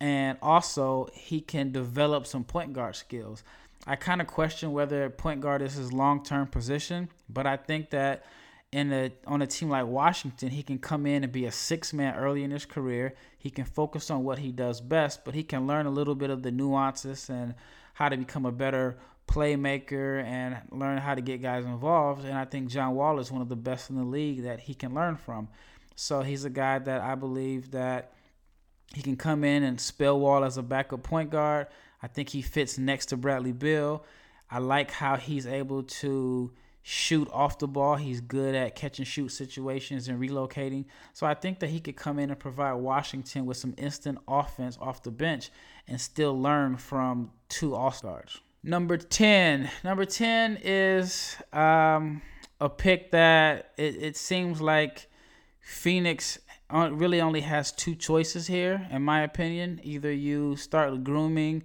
and 0.00 0.38
also 0.42 1.08
he 1.12 1.40
can 1.40 1.72
develop 1.72 2.26
some 2.26 2.44
point 2.44 2.72
guard 2.72 2.96
skills. 2.96 3.42
I 3.86 3.96
kind 3.96 4.20
of 4.20 4.26
question 4.26 4.72
whether 4.72 5.08
point 5.10 5.40
guard 5.40 5.62
is 5.62 5.74
his 5.74 5.92
long 5.92 6.22
term 6.22 6.48
position, 6.48 7.08
but 7.28 7.46
I 7.46 7.56
think 7.56 7.90
that 7.90 8.24
in 8.72 8.92
a 8.92 9.12
on 9.26 9.42
a 9.42 9.46
team 9.46 9.70
like 9.70 9.86
Washington, 9.86 10.50
he 10.50 10.62
can 10.62 10.78
come 10.78 11.06
in 11.06 11.24
and 11.24 11.32
be 11.32 11.46
a 11.46 11.52
six 11.52 11.92
man 11.92 12.14
early 12.14 12.44
in 12.44 12.50
his 12.50 12.66
career. 12.66 13.14
He 13.38 13.50
can 13.50 13.64
focus 13.64 14.10
on 14.10 14.24
what 14.24 14.38
he 14.38 14.52
does 14.52 14.80
best, 14.80 15.24
but 15.24 15.34
he 15.34 15.42
can 15.42 15.66
learn 15.66 15.86
a 15.86 15.90
little 15.90 16.14
bit 16.14 16.30
of 16.30 16.42
the 16.42 16.50
nuances 16.50 17.30
and 17.30 17.54
how 17.94 18.08
to 18.08 18.16
become 18.16 18.44
a 18.44 18.52
better 18.52 18.98
playmaker 19.26 20.22
and 20.22 20.56
learn 20.70 20.98
how 20.98 21.14
to 21.14 21.20
get 21.20 21.42
guys 21.42 21.64
involved. 21.64 22.24
And 22.24 22.36
I 22.36 22.44
think 22.44 22.68
John 22.68 22.94
Wall 22.94 23.18
is 23.18 23.30
one 23.30 23.42
of 23.42 23.48
the 23.48 23.56
best 23.56 23.90
in 23.90 23.96
the 23.96 24.04
league 24.04 24.44
that 24.44 24.60
he 24.60 24.74
can 24.74 24.94
learn 24.94 25.16
from. 25.16 25.48
So 25.94 26.22
he's 26.22 26.44
a 26.44 26.50
guy 26.50 26.78
that 26.78 27.00
I 27.00 27.14
believe 27.14 27.70
that 27.72 28.12
he 28.94 29.02
can 29.02 29.16
come 29.16 29.44
in 29.44 29.62
and 29.62 29.80
spell 29.80 30.18
Wall 30.18 30.44
as 30.44 30.58
a 30.58 30.62
backup 30.62 31.02
point 31.02 31.30
guard. 31.30 31.66
I 32.02 32.06
think 32.06 32.28
he 32.28 32.42
fits 32.42 32.78
next 32.78 33.06
to 33.06 33.16
Bradley 33.16 33.52
Beal. 33.52 34.04
I 34.50 34.58
like 34.58 34.90
how 34.90 35.16
he's 35.16 35.46
able 35.46 35.82
to 35.82 36.52
shoot 36.82 37.28
off 37.32 37.58
the 37.58 37.66
ball. 37.66 37.96
He's 37.96 38.20
good 38.20 38.54
at 38.54 38.76
catch 38.76 38.98
and 38.98 39.08
shoot 39.08 39.30
situations 39.30 40.06
and 40.06 40.20
relocating. 40.20 40.84
So 41.14 41.26
I 41.26 41.34
think 41.34 41.58
that 41.58 41.70
he 41.70 41.80
could 41.80 41.96
come 41.96 42.20
in 42.20 42.30
and 42.30 42.38
provide 42.38 42.74
Washington 42.74 43.44
with 43.44 43.56
some 43.56 43.74
instant 43.76 44.18
offense 44.28 44.78
off 44.80 45.02
the 45.02 45.10
bench 45.10 45.50
and 45.88 46.00
still 46.00 46.40
learn 46.40 46.76
from 46.76 47.32
two 47.48 47.74
All 47.74 47.90
Stars. 47.90 48.40
Number 48.62 48.96
10. 48.96 49.70
Number 49.84 50.04
10 50.04 50.58
is 50.62 51.36
um, 51.52 52.22
a 52.60 52.68
pick 52.68 53.12
that 53.12 53.72
it, 53.76 54.02
it 54.02 54.16
seems 54.16 54.60
like 54.60 55.08
Phoenix 55.60 56.38
really 56.72 57.20
only 57.20 57.40
has 57.42 57.72
two 57.72 57.94
choices 57.94 58.46
here, 58.46 58.86
in 58.90 59.02
my 59.02 59.22
opinion. 59.22 59.80
Either 59.82 60.12
you 60.12 60.56
start 60.56 61.04
grooming 61.04 61.62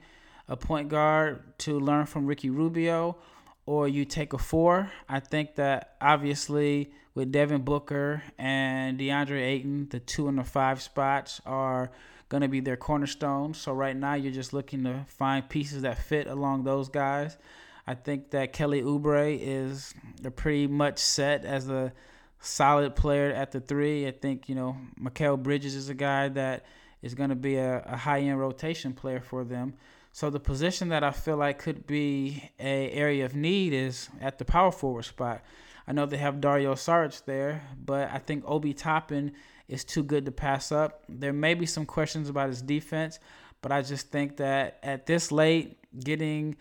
a 0.48 0.58
point 0.58 0.90
guard 0.90 1.58
to 1.60 1.80
learn 1.80 2.06
from 2.06 2.26
Ricky 2.26 2.50
Rubio 2.50 3.18
or 3.66 3.88
you 3.88 4.06
take 4.06 4.34
a 4.34 4.38
four. 4.38 4.92
I 5.08 5.20
think 5.20 5.56
that 5.56 5.96
obviously 6.02 6.92
with 7.14 7.32
Devin 7.32 7.62
Booker 7.62 8.24
and 8.38 9.00
DeAndre 9.00 9.42
Ayton, 9.42 9.88
the 9.90 10.00
two 10.00 10.28
and 10.28 10.38
the 10.38 10.44
five 10.44 10.82
spots 10.82 11.42
are 11.46 11.92
going 12.32 12.42
to 12.42 12.48
be 12.48 12.62
their 12.62 12.78
cornerstone. 12.78 13.54
So 13.54 13.74
right 13.74 13.96
now 13.96 14.14
you're 14.14 14.32
just 14.32 14.54
looking 14.54 14.86
to 14.86 15.04
find 15.06 15.48
pieces 15.48 15.82
that 15.82 15.98
fit 15.98 16.28
along 16.28 16.64
those 16.64 16.88
guys. 16.88 17.38
I 17.86 17.94
think 17.94 18.32
that 18.32 18.54
Kelly 18.54 18.82
Oubre 18.82 19.38
is 19.38 19.94
pretty 20.38 20.66
much 20.66 20.98
set 20.98 21.44
as 21.44 21.68
a 21.70 21.92
solid 22.40 22.96
player 22.96 23.34
at 23.34 23.52
the 23.52 23.60
three. 23.60 24.08
I 24.08 24.12
think, 24.12 24.48
you 24.48 24.56
know, 24.56 24.78
Mikal 24.98 25.44
Bridges 25.44 25.76
is 25.76 25.90
a 25.90 25.94
guy 25.94 26.30
that 26.30 26.66
is 27.02 27.16
going 27.16 27.32
to 27.32 27.36
be 27.36 27.58
a, 27.58 27.84
a 27.86 27.98
high 27.98 28.22
end 28.22 28.40
rotation 28.40 28.94
player 28.94 29.20
for 29.20 29.44
them. 29.44 29.74
So 30.14 30.30
the 30.30 30.40
position 30.40 30.88
that 30.90 31.04
I 31.04 31.12
feel 31.12 31.36
like 31.36 31.60
could 31.60 31.86
be 31.86 32.50
a 32.62 32.92
area 32.92 33.26
of 33.26 33.36
need 33.36 33.74
is 33.74 34.08
at 34.22 34.38
the 34.38 34.46
power 34.46 34.72
forward 34.72 35.04
spot. 35.04 35.44
I 35.86 35.92
know 35.92 36.06
they 36.06 36.18
have 36.18 36.40
Dario 36.40 36.76
Saric 36.76 37.26
there, 37.26 37.68
but 37.84 38.10
I 38.10 38.20
think 38.20 38.46
Obi 38.48 38.74
Toppin 38.74 39.34
is 39.72 39.86
too 39.86 40.04
good 40.04 40.26
to 40.26 40.32
pass 40.32 40.72
up. 40.72 41.02
There 41.08 41.32
may 41.32 41.54
be 41.54 41.66
some 41.66 41.86
questions 41.86 42.28
about 42.28 42.50
his 42.50 42.62
defense, 42.62 43.20
but 43.62 43.72
I 43.72 43.82
just 43.82 44.12
think 44.12 44.38
that 44.38 44.78
at 44.84 45.06
this 45.06 45.32
late, 45.32 45.78
getting 45.98 46.58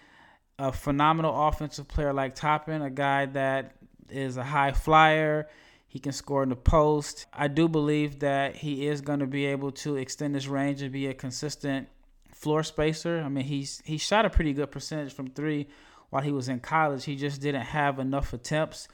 a 0.58 0.70
phenomenal 0.70 1.48
offensive 1.48 1.88
player 1.88 2.12
like 2.12 2.36
Toppin, 2.36 2.82
a 2.82 2.90
guy 2.90 3.26
that 3.26 3.74
is 4.10 4.36
a 4.36 4.44
high 4.44 4.70
flyer, 4.72 5.48
he 5.88 5.98
can 5.98 6.12
score 6.12 6.44
in 6.44 6.50
the 6.50 6.56
post. 6.56 7.26
I 7.32 7.48
do 7.48 7.68
believe 7.68 8.20
that 8.20 8.54
he 8.54 8.86
is 8.86 9.00
going 9.00 9.18
to 9.18 9.26
be 9.26 9.46
able 9.46 9.72
to 9.72 9.96
extend 9.96 10.36
his 10.36 10.46
range 10.46 10.80
and 10.80 10.92
be 10.92 11.08
a 11.08 11.14
consistent 11.14 11.88
floor 12.32 12.62
spacer. 12.62 13.20
I 13.24 13.28
mean, 13.28 13.44
he's 13.44 13.82
he 13.84 13.98
shot 13.98 14.24
a 14.24 14.30
pretty 14.30 14.52
good 14.52 14.70
percentage 14.70 15.12
from 15.12 15.30
three 15.30 15.66
while 16.10 16.22
he 16.22 16.30
was 16.30 16.48
in 16.48 16.60
college. 16.60 17.04
He 17.06 17.16
just 17.16 17.40
didn't 17.40 17.62
have 17.62 17.98
enough 17.98 18.32
attempts 18.32 18.86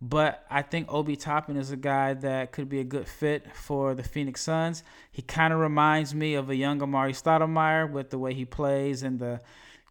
But 0.00 0.46
I 0.48 0.62
think 0.62 0.92
Obi 0.92 1.16
Toppin 1.16 1.56
is 1.56 1.72
a 1.72 1.76
guy 1.76 2.14
that 2.14 2.52
could 2.52 2.68
be 2.68 2.78
a 2.78 2.84
good 2.84 3.08
fit 3.08 3.54
for 3.54 3.94
the 3.94 4.04
Phoenix 4.04 4.40
Suns. 4.42 4.84
He 5.10 5.22
kind 5.22 5.52
of 5.52 5.58
reminds 5.58 6.14
me 6.14 6.34
of 6.34 6.50
a 6.50 6.56
young 6.56 6.78
Amar'e 6.78 7.10
Stoudemire 7.10 7.90
with 7.90 8.10
the 8.10 8.18
way 8.18 8.32
he 8.32 8.44
plays 8.44 9.02
and 9.02 9.18
the, 9.18 9.40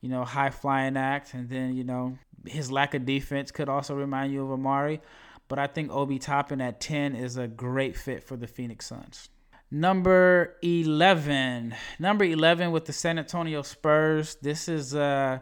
you 0.01 0.07
know, 0.07 0.23
high 0.23 0.49
flying 0.49 0.95
act. 0.95 1.33
And 1.33 1.49
then, 1.49 1.75
you 1.75 1.83
know, 1.83 2.17
his 2.45 2.71
lack 2.71 2.93
of 2.93 3.05
defense 3.05 3.51
could 3.51 3.67
also 3.67 3.95
remind 3.95 4.31
you 4.31 4.49
of 4.49 4.57
Amar'e. 4.57 5.01
But 5.49 5.59
I 5.59 5.67
think 5.67 5.91
Obi 5.91 6.19
Toppin 6.19 6.61
at 6.61 6.79
10 6.79 7.13
is 7.15 7.35
a 7.35 7.47
great 7.47 7.97
fit 7.97 8.23
for 8.23 8.37
the 8.37 8.47
Phoenix 8.47 8.85
Suns. 8.85 9.29
Number 9.69 10.55
11. 10.61 11.75
Number 11.99 12.23
11 12.23 12.71
with 12.71 12.85
the 12.85 12.93
San 12.93 13.19
Antonio 13.19 13.61
Spurs. 13.61 14.35
This 14.41 14.69
is 14.69 14.95
uh 14.95 15.39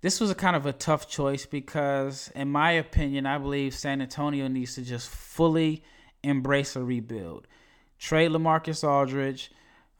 this 0.00 0.20
was 0.20 0.30
a 0.30 0.34
kind 0.34 0.56
of 0.56 0.66
a 0.66 0.72
tough 0.72 1.08
choice 1.08 1.46
because 1.46 2.30
in 2.34 2.50
my 2.50 2.72
opinion, 2.72 3.26
I 3.26 3.38
believe 3.38 3.74
San 3.74 4.00
Antonio 4.00 4.48
needs 4.48 4.74
to 4.76 4.82
just 4.82 5.08
fully 5.08 5.82
embrace 6.22 6.76
a 6.76 6.84
rebuild. 6.84 7.46
Trade 7.98 8.30
LaMarcus 8.30 8.86
Aldridge, 8.86 9.50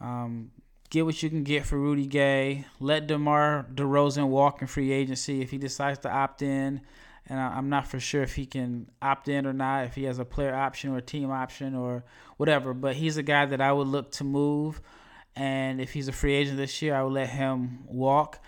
um, 0.01 0.53
get 0.91 1.05
what 1.05 1.23
you 1.23 1.29
can 1.29 1.43
get 1.43 1.67
for 1.67 1.79
Rudy 1.79 2.07
Gay. 2.07 2.65
Let 2.79 3.07
DeMar 3.09 3.67
DeRozan 3.75 4.29
walk 4.29 4.63
in 4.63 4.69
free 4.69 4.93
agency 4.93 5.43
if 5.43 5.51
he 5.51 5.59
decides 5.59 5.99
to 6.01 6.11
opt 6.11 6.43
in 6.43 6.81
and 7.29 7.39
I'm 7.39 7.69
not 7.69 7.87
for 7.87 8.01
sure 8.01 8.23
if 8.23 8.35
he 8.35 8.47
can 8.47 8.91
opt 9.03 9.29
in 9.29 9.47
or 9.47 9.53
not, 9.53 9.85
if 9.85 9.95
he 9.95 10.05
has 10.05 10.19
a 10.19 10.25
player 10.25 10.55
option 10.55 10.91
or 10.91 10.99
a 10.99 11.03
team 11.03 11.31
option 11.31 11.75
or 11.75 12.05
whatever. 12.39 12.73
But 12.73 12.97
he's 12.97 13.17
a 13.19 13.23
guy 13.23 13.45
that 13.47 13.61
I 13.61 13.73
would 13.73 13.87
look 13.87 14.11
to 14.13 14.25
move, 14.25 14.81
and 15.37 15.81
if 15.81 15.93
he's 15.93 16.09
a 16.09 16.13
free 16.13 16.35
agent 16.35 16.57
this 16.57 16.81
year, 16.81 16.95
I 16.95 17.03
would 17.03 17.13
let 17.13 17.29
him 17.29 17.81
walk 17.87 18.41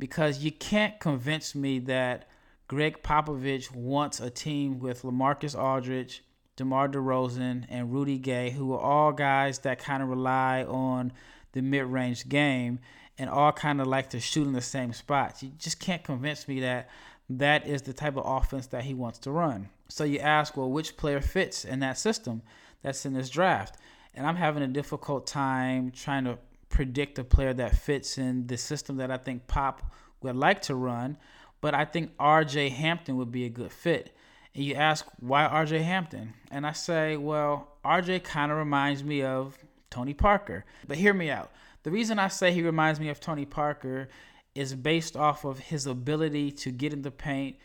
because 0.00 0.42
you 0.42 0.50
can't 0.50 0.98
convince 0.98 1.54
me 1.54 1.78
that 1.78 2.28
Gregg 2.66 3.02
Popovich 3.02 3.72
wants 3.72 4.18
a 4.18 4.30
team 4.30 4.80
with 4.80 5.02
LaMarcus 5.02 5.56
Aldridge, 5.56 6.24
DeMar 6.56 6.88
DeRozan, 6.88 7.66
and 7.68 7.92
Rudy 7.92 8.18
Gay, 8.18 8.50
who 8.50 8.72
are 8.72 8.80
all 8.80 9.12
guys 9.12 9.60
that 9.60 9.78
kind 9.78 10.02
of 10.02 10.08
rely 10.08 10.64
on 10.64 11.12
the 11.52 11.62
mid-range 11.62 12.28
game 12.28 12.80
and 13.18 13.28
all 13.28 13.52
kind 13.52 13.80
of 13.80 13.86
like 13.86 14.10
to 14.10 14.20
shoot 14.20 14.46
in 14.46 14.52
the 14.52 14.60
same 14.60 14.92
spots. 14.92 15.42
You 15.42 15.52
just 15.58 15.78
can't 15.78 16.02
convince 16.02 16.48
me 16.48 16.60
that 16.60 16.88
that 17.28 17.66
is 17.66 17.82
the 17.82 17.92
type 17.92 18.16
of 18.16 18.24
offense 18.26 18.66
that 18.68 18.84
he 18.84 18.94
wants 18.94 19.18
to 19.20 19.30
run. 19.30 19.68
So 19.88 20.04
you 20.04 20.18
ask, 20.18 20.56
well, 20.56 20.70
which 20.70 20.96
player 20.96 21.20
fits 21.20 21.64
in 21.64 21.80
that 21.80 21.98
system 21.98 22.42
that's 22.82 23.04
in 23.04 23.12
this 23.12 23.28
draft? 23.28 23.76
And 24.14 24.26
I'm 24.26 24.36
having 24.36 24.62
a 24.62 24.68
difficult 24.68 25.26
time 25.26 25.90
trying 25.90 26.24
to 26.24 26.38
predict 26.70 27.18
a 27.18 27.24
player 27.24 27.52
that 27.52 27.76
fits 27.76 28.16
in 28.16 28.46
the 28.46 28.56
system 28.56 28.96
that 28.96 29.10
I 29.10 29.18
think 29.18 29.46
Pop 29.46 29.82
would 30.22 30.36
like 30.36 30.62
to 30.62 30.74
run. 30.74 31.18
But 31.60 31.74
I 31.74 31.84
think 31.84 32.16
RJ 32.16 32.70
Hampton 32.70 33.16
would 33.16 33.30
be 33.30 33.44
a 33.44 33.50
good 33.50 33.70
fit. 33.70 34.16
And 34.54 34.64
you 34.64 34.74
ask, 34.74 35.06
why 35.18 35.46
RJ 35.46 35.82
Hampton? 35.82 36.32
And 36.50 36.66
I 36.66 36.72
say, 36.72 37.16
well, 37.16 37.76
RJ 37.84 38.24
kind 38.24 38.50
of 38.50 38.56
reminds 38.56 39.04
me 39.04 39.22
of 39.22 39.58
Tony 39.90 40.14
Parker. 40.14 40.64
But 40.88 40.96
hear 40.96 41.12
me 41.12 41.30
out. 41.30 41.50
The 41.82 41.90
reason 41.90 42.18
I 42.18 42.28
say 42.28 42.52
he 42.52 42.62
reminds 42.62 42.98
me 42.98 43.10
of 43.10 43.20
Tony 43.20 43.44
Parker 43.44 44.08
is 44.54 44.74
based 44.74 45.16
off 45.16 45.44
of 45.44 45.58
his 45.58 45.86
ability 45.86 46.50
to 46.52 46.70
get 46.70 46.92
in 46.92 47.02
the 47.02 47.10
paint 47.10 47.56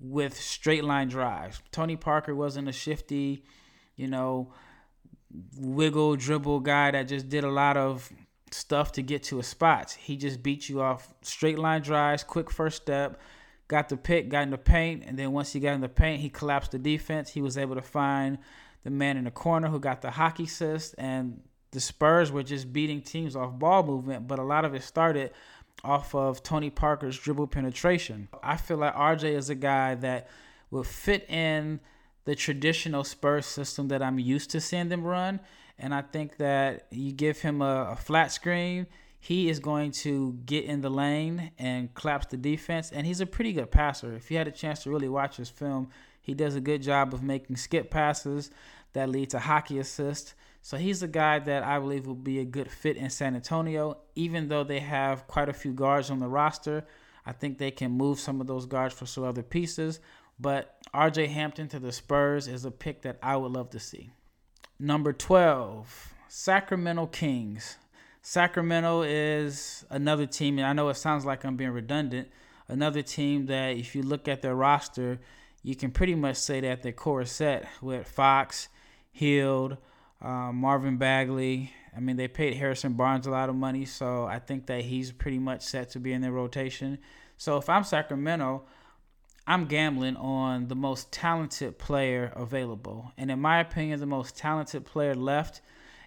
with 0.00 0.36
straight 0.38 0.84
line 0.84 1.08
drives. 1.08 1.62
Tony 1.70 1.96
Parker 1.96 2.34
wasn't 2.34 2.68
a 2.68 2.72
shifty, 2.72 3.44
you 3.96 4.08
know, 4.08 4.52
wiggle 5.56 6.16
dribble 6.16 6.60
guy 6.60 6.90
that 6.90 7.08
just 7.08 7.28
did 7.28 7.44
a 7.44 7.50
lot 7.50 7.76
of 7.76 8.10
stuff 8.54 8.92
to 8.92 9.02
get 9.02 9.22
to 9.24 9.38
a 9.38 9.42
spot. 9.42 9.96
He 9.98 10.16
just 10.16 10.42
beat 10.42 10.68
you 10.68 10.80
off 10.80 11.14
straight 11.22 11.58
line 11.58 11.82
drives, 11.82 12.24
quick 12.24 12.50
first 12.50 12.82
step, 12.82 13.20
got 13.68 13.88
the 13.88 13.96
pick, 13.96 14.28
got 14.28 14.42
in 14.42 14.50
the 14.50 14.58
paint, 14.58 15.04
and 15.06 15.18
then 15.18 15.32
once 15.32 15.52
he 15.52 15.60
got 15.60 15.74
in 15.74 15.80
the 15.80 15.88
paint, 15.88 16.20
he 16.20 16.28
collapsed 16.28 16.72
the 16.72 16.78
defense. 16.78 17.30
He 17.30 17.42
was 17.42 17.56
able 17.56 17.74
to 17.74 17.82
find 17.82 18.38
the 18.84 18.90
man 18.90 19.16
in 19.16 19.24
the 19.24 19.30
corner 19.30 19.68
who 19.68 19.80
got 19.80 20.02
the 20.02 20.10
hockey 20.10 20.44
assist, 20.44 20.94
and 20.98 21.40
the 21.70 21.80
Spurs 21.80 22.30
were 22.30 22.42
just 22.42 22.72
beating 22.72 23.00
teams 23.00 23.34
off 23.34 23.52
ball 23.58 23.82
movement, 23.82 24.28
but 24.28 24.38
a 24.38 24.42
lot 24.42 24.64
of 24.64 24.74
it 24.74 24.82
started 24.82 25.30
off 25.84 26.14
of 26.14 26.42
Tony 26.42 26.70
Parker's 26.70 27.18
dribble 27.18 27.46
penetration. 27.46 28.28
I 28.42 28.56
feel 28.56 28.76
like 28.76 28.94
RJ 28.94 29.24
is 29.24 29.50
a 29.50 29.54
guy 29.54 29.94
that 29.96 30.28
will 30.70 30.84
fit 30.84 31.28
in 31.28 31.80
the 32.24 32.34
traditional 32.34 33.04
Spurs 33.04 33.46
system 33.46 33.88
that 33.88 34.02
I'm 34.02 34.18
used 34.18 34.50
to 34.50 34.60
seeing 34.60 34.88
them 34.88 35.02
run. 35.04 35.40
And 35.82 35.92
I 35.92 36.00
think 36.00 36.36
that 36.36 36.86
you 36.90 37.10
give 37.12 37.40
him 37.40 37.60
a, 37.60 37.90
a 37.90 37.96
flat 37.96 38.30
screen, 38.30 38.86
he 39.18 39.50
is 39.50 39.58
going 39.58 39.90
to 39.90 40.38
get 40.46 40.64
in 40.64 40.80
the 40.80 40.88
lane 40.88 41.50
and 41.58 41.92
collapse 41.94 42.26
the 42.26 42.36
defense. 42.36 42.92
And 42.92 43.04
he's 43.04 43.20
a 43.20 43.26
pretty 43.26 43.52
good 43.52 43.72
passer. 43.72 44.14
If 44.14 44.30
you 44.30 44.38
had 44.38 44.46
a 44.46 44.52
chance 44.52 44.84
to 44.84 44.90
really 44.90 45.08
watch 45.08 45.36
his 45.36 45.50
film, 45.50 45.88
he 46.20 46.34
does 46.34 46.54
a 46.54 46.60
good 46.60 46.82
job 46.82 47.12
of 47.12 47.22
making 47.22 47.56
skip 47.56 47.90
passes 47.90 48.52
that 48.92 49.08
lead 49.08 49.30
to 49.30 49.40
hockey 49.40 49.80
assists. 49.80 50.34
So 50.60 50.76
he's 50.76 51.02
a 51.02 51.08
guy 51.08 51.40
that 51.40 51.64
I 51.64 51.80
believe 51.80 52.06
will 52.06 52.14
be 52.14 52.38
a 52.38 52.44
good 52.44 52.70
fit 52.70 52.96
in 52.96 53.10
San 53.10 53.34
Antonio. 53.34 53.98
Even 54.14 54.48
though 54.48 54.62
they 54.62 54.80
have 54.80 55.26
quite 55.26 55.48
a 55.48 55.52
few 55.52 55.72
guards 55.72 56.10
on 56.10 56.20
the 56.20 56.28
roster, 56.28 56.84
I 57.26 57.32
think 57.32 57.58
they 57.58 57.72
can 57.72 57.90
move 57.90 58.20
some 58.20 58.40
of 58.40 58.46
those 58.46 58.66
guards 58.66 58.94
for 58.94 59.06
some 59.06 59.24
other 59.24 59.42
pieces. 59.42 59.98
But 60.38 60.76
RJ 60.94 61.28
Hampton 61.28 61.66
to 61.68 61.80
the 61.80 61.90
Spurs 61.90 62.46
is 62.46 62.64
a 62.64 62.70
pick 62.70 63.02
that 63.02 63.18
I 63.20 63.36
would 63.36 63.50
love 63.50 63.70
to 63.70 63.80
see. 63.80 64.10
Number 64.84 65.12
12, 65.12 66.12
Sacramento 66.26 67.06
Kings. 67.06 67.76
Sacramento 68.20 69.02
is 69.02 69.84
another 69.90 70.26
team, 70.26 70.58
and 70.58 70.66
I 70.66 70.72
know 70.72 70.88
it 70.88 70.94
sounds 70.96 71.24
like 71.24 71.44
I'm 71.44 71.54
being 71.54 71.70
redundant. 71.70 72.26
Another 72.66 73.00
team 73.00 73.46
that, 73.46 73.76
if 73.76 73.94
you 73.94 74.02
look 74.02 74.26
at 74.26 74.42
their 74.42 74.56
roster, 74.56 75.20
you 75.62 75.76
can 75.76 75.92
pretty 75.92 76.16
much 76.16 76.34
say 76.34 76.58
that 76.62 76.82
their 76.82 76.90
core 76.90 77.22
is 77.22 77.30
set 77.30 77.68
with 77.80 78.08
Fox, 78.08 78.70
Hield, 79.12 79.76
uh, 80.20 80.50
Marvin 80.50 80.96
Bagley. 80.96 81.72
I 81.96 82.00
mean, 82.00 82.16
they 82.16 82.26
paid 82.26 82.54
Harrison 82.54 82.94
Barnes 82.94 83.28
a 83.28 83.30
lot 83.30 83.48
of 83.48 83.54
money, 83.54 83.84
so 83.84 84.24
I 84.24 84.40
think 84.40 84.66
that 84.66 84.80
he's 84.80 85.12
pretty 85.12 85.38
much 85.38 85.62
set 85.62 85.90
to 85.90 86.00
be 86.00 86.12
in 86.12 86.22
their 86.22 86.32
rotation. 86.32 86.98
So 87.36 87.56
if 87.56 87.68
I'm 87.68 87.84
Sacramento, 87.84 88.64
I'm 89.46 89.66
gambling 89.66 90.16
on 90.16 90.68
the 90.68 90.74
most 90.74 91.10
talented 91.10 91.78
player 91.78 92.32
available. 92.36 93.12
And 93.18 93.30
in 93.30 93.40
my 93.40 93.60
opinion, 93.60 93.98
the 94.00 94.06
most 94.06 94.36
talented 94.36 94.84
player 94.84 95.14
left 95.14 95.60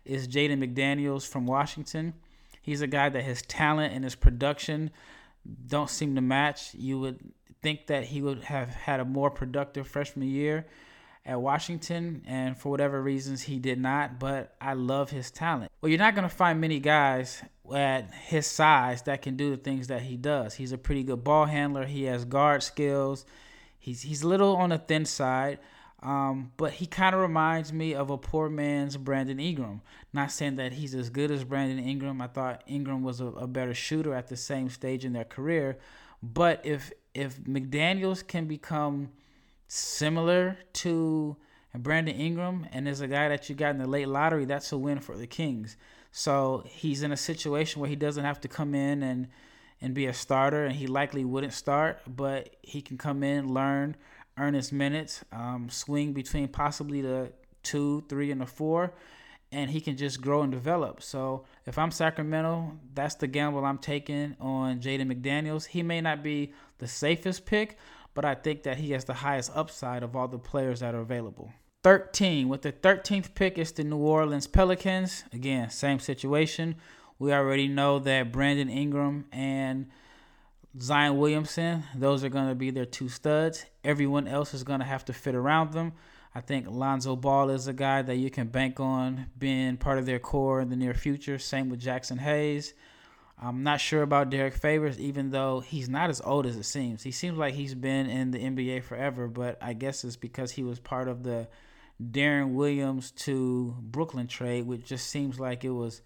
is 0.06 0.28
Jaden 0.28 0.64
McDaniels 0.64 1.28
from 1.28 1.46
Washington. 1.46 2.14
He's 2.62 2.82
a 2.82 2.88
guy 2.88 3.10
that 3.10 3.24
his 3.24 3.42
talent 3.42 3.94
and 3.94 4.04
his 4.04 4.16
production 4.16 4.92
don't 5.68 5.90
seem 5.90 6.16
to 6.16 6.22
match. 6.22 6.74
You 6.74 7.00
would 7.00 7.20
think 7.62 7.88
that 7.88 8.06
he 8.06 8.22
would 8.22 8.44
have 8.46 8.70
had 8.70 9.00
a 9.00 9.06
more 9.06 9.30
productive 9.30 9.88
freshman 9.88 10.28
year 10.28 10.66
at 11.26 11.42
Washington, 11.42 12.22
and 12.28 12.56
for 12.56 12.70
whatever 12.70 13.02
reasons, 13.02 13.42
he 13.42 13.58
did 13.58 13.80
not. 13.80 14.20
But 14.20 14.56
I 14.62 14.74
love 14.74 15.10
his 15.10 15.32
talent. 15.32 15.72
Well, 15.82 15.90
you're 15.90 16.00
not 16.00 16.16
going 16.16 16.30
to 16.30 16.36
find 16.36 16.62
many 16.62 16.80
guys 16.80 17.42
at 17.74 18.14
his 18.14 18.46
size 18.46 19.04
that 19.04 19.22
can 19.22 19.36
do 19.36 19.50
the 19.50 19.58
things 19.58 19.88
that 19.88 20.02
he 20.02 20.18
does. 20.18 20.56
He's 20.56 20.72
a 20.72 20.78
pretty 20.78 21.04
good 21.04 21.24
ball 21.24 21.46
handler. 21.46 21.86
He 21.86 22.04
has 22.04 22.26
guard 22.26 22.64
skills. 22.64 23.26
He's 23.80 24.02
he's 24.02 24.24
a 24.24 24.28
little 24.28 24.56
on 24.56 24.70
the 24.70 24.78
thin 24.78 25.06
side, 25.06 25.60
um, 26.02 26.52
but 26.58 26.74
he 26.74 26.86
kind 26.86 27.14
of 27.14 27.22
reminds 27.22 27.72
me 27.72 27.94
of 27.94 28.10
a 28.10 28.18
poor 28.18 28.50
man's 28.50 28.98
Brandon 28.98 29.40
Ingram. 29.40 29.82
Not 30.12 30.32
saying 30.32 30.56
that 30.58 30.74
he's 30.74 30.96
as 30.96 31.10
good 31.10 31.32
as 31.32 31.44
Brandon 31.44 31.80
Ingram. 31.80 32.22
I 32.22 32.28
thought 32.28 32.64
Ingram 32.68 33.04
was 33.04 33.22
a, 33.22 33.28
a 33.28 33.48
better 33.48 33.74
shooter 33.74 34.14
at 34.14 34.28
the 34.28 34.38
same 34.38 34.70
stage 34.70 35.06
in 35.06 35.14
their 35.14 35.24
career. 35.24 35.78
But 36.22 36.62
if 36.66 36.92
if 37.14 37.38
McDaniels 37.44 38.26
can 38.26 38.46
become 38.46 39.10
similar 39.68 40.58
to 40.74 41.38
Brandon 41.74 42.16
Ingram 42.16 42.68
and 42.72 42.88
is 42.88 43.02
a 43.02 43.08
guy 43.08 43.30
that 43.30 43.50
you 43.50 43.56
got 43.56 43.72
in 43.72 43.78
the 43.78 43.88
late 43.88 44.08
lottery, 44.08 44.46
that's 44.46 44.72
a 44.72 44.78
win 44.78 45.00
for 45.00 45.18
the 45.18 45.28
Kings. 45.28 45.78
So 46.18 46.64
he's 46.66 47.04
in 47.04 47.12
a 47.12 47.18
situation 47.18 47.82
where 47.82 47.90
he 47.90 47.98
doesn't 47.98 48.24
have 48.24 48.40
to 48.40 48.48
come 48.48 48.74
in 48.74 49.04
and 49.04 49.28
and 49.82 49.94
be 49.94 50.06
a 50.06 50.14
starter, 50.14 50.64
and 50.64 50.74
he 50.74 50.88
likely 50.88 51.26
wouldn't 51.26 51.52
start, 51.52 52.00
but 52.08 52.56
he 52.62 52.82
can 52.82 52.98
come 52.98 53.22
in, 53.22 53.54
learn, 53.54 53.98
earn 54.38 54.54
his 54.54 54.72
minutes, 54.72 55.26
um, 55.34 55.68
swing 55.70 56.14
between 56.14 56.48
possibly 56.48 57.02
the 57.02 57.34
two, 57.64 58.02
three, 58.08 58.32
and 58.32 58.40
the 58.40 58.46
four, 58.46 58.94
and 59.52 59.70
he 59.70 59.82
can 59.82 59.98
just 59.98 60.22
grow 60.22 60.42
and 60.44 60.54
develop. 60.54 61.04
So 61.04 61.44
if 61.66 61.78
I'm 61.78 61.92
Sacramento, 61.92 62.80
that's 62.94 63.16
the 63.16 63.28
gamble 63.28 63.66
I'm 63.66 63.78
taking 63.78 64.38
on 64.40 64.80
Jaden 64.80 65.12
McDaniels. 65.12 65.66
He 65.66 65.84
may 65.84 66.00
not 66.00 66.24
be 66.24 66.54
the 66.78 66.88
safest 66.88 67.46
pick, 67.46 67.78
but 68.14 68.24
I 68.24 68.36
think 68.36 68.64
that 68.64 68.78
he 68.78 68.92
has 68.92 69.04
the 69.04 69.14
highest 69.16 69.52
upside 69.54 70.02
of 70.02 70.16
all 70.16 70.30
the 70.30 70.40
players 70.40 70.80
that 70.80 70.96
are 70.96 71.02
available. 71.02 71.52
13. 71.86 72.50
With 72.50 72.64
the 72.64 72.72
13th 72.72 73.36
pick, 73.36 73.60
it's 73.60 73.70
the 73.70 73.84
New 73.84 73.98
Orleans 73.98 74.48
Pelicans. 74.48 75.24
Again, 75.32 75.70
same 75.70 76.00
situation. 76.00 76.78
We 77.20 77.32
already 77.32 77.68
know 77.68 78.00
that 78.00 78.32
Brandon 78.32 78.70
Ingram 78.70 79.26
and 79.32 79.92
Zion 80.82 81.20
Williamson, 81.20 81.84
those 81.94 82.24
are 82.24 82.30
going 82.30 82.50
to 82.50 82.56
be 82.56 82.72
their 82.72 82.86
two 82.86 83.08
studs. 83.08 83.68
Everyone 83.84 84.28
else 84.28 84.56
is 84.56 84.64
going 84.64 84.80
to 84.80 84.86
have 84.88 85.06
to 85.06 85.14
fit 85.14 85.36
around 85.36 85.74
them. 85.74 85.94
I 86.34 86.42
think 86.42 86.66
Lonzo 86.68 87.16
Ball 87.16 87.52
is 87.52 87.68
a 87.68 87.74
guy 87.74 88.02
that 88.02 88.16
you 88.16 88.32
can 88.32 88.48
bank 88.48 88.80
on 88.80 89.28
being 89.38 89.78
part 89.78 90.00
of 90.00 90.08
their 90.08 90.18
core 90.18 90.62
in 90.62 90.70
the 90.70 90.76
near 90.76 90.96
future. 90.96 91.38
Same 91.38 91.70
with 91.70 91.84
Jaxson 91.84 92.18
Hayes. 92.18 92.74
I'm 93.40 93.62
not 93.62 93.80
sure 93.80 94.02
about 94.02 94.32
Derrick 94.32 94.56
Favors, 94.56 94.98
even 94.98 95.30
though 95.30 95.60
he's 95.60 95.88
not 95.88 96.10
as 96.10 96.20
old 96.22 96.48
as 96.48 96.56
it 96.56 96.64
seems. 96.64 97.04
He 97.04 97.12
seems 97.12 97.38
like 97.38 97.54
he's 97.54 97.76
been 97.76 98.10
in 98.10 98.32
the 98.32 98.40
NBA 98.40 98.82
forever, 98.86 99.28
but 99.28 99.60
I 99.62 99.74
guess 99.74 100.04
it's 100.04 100.16
because 100.16 100.50
he 100.50 100.64
was 100.64 100.80
part 100.80 101.08
of 101.08 101.22
the 101.22 101.48
Deron 102.02 102.54
Williams 102.54 103.12
to 103.12 103.76
Brooklyn 103.82 104.28
trade, 104.28 104.66
which 104.66 104.86
just 104.86 105.08
seems 105.08 105.40
like 105.40 105.64
it 105.64 105.70
was 105.70 106.02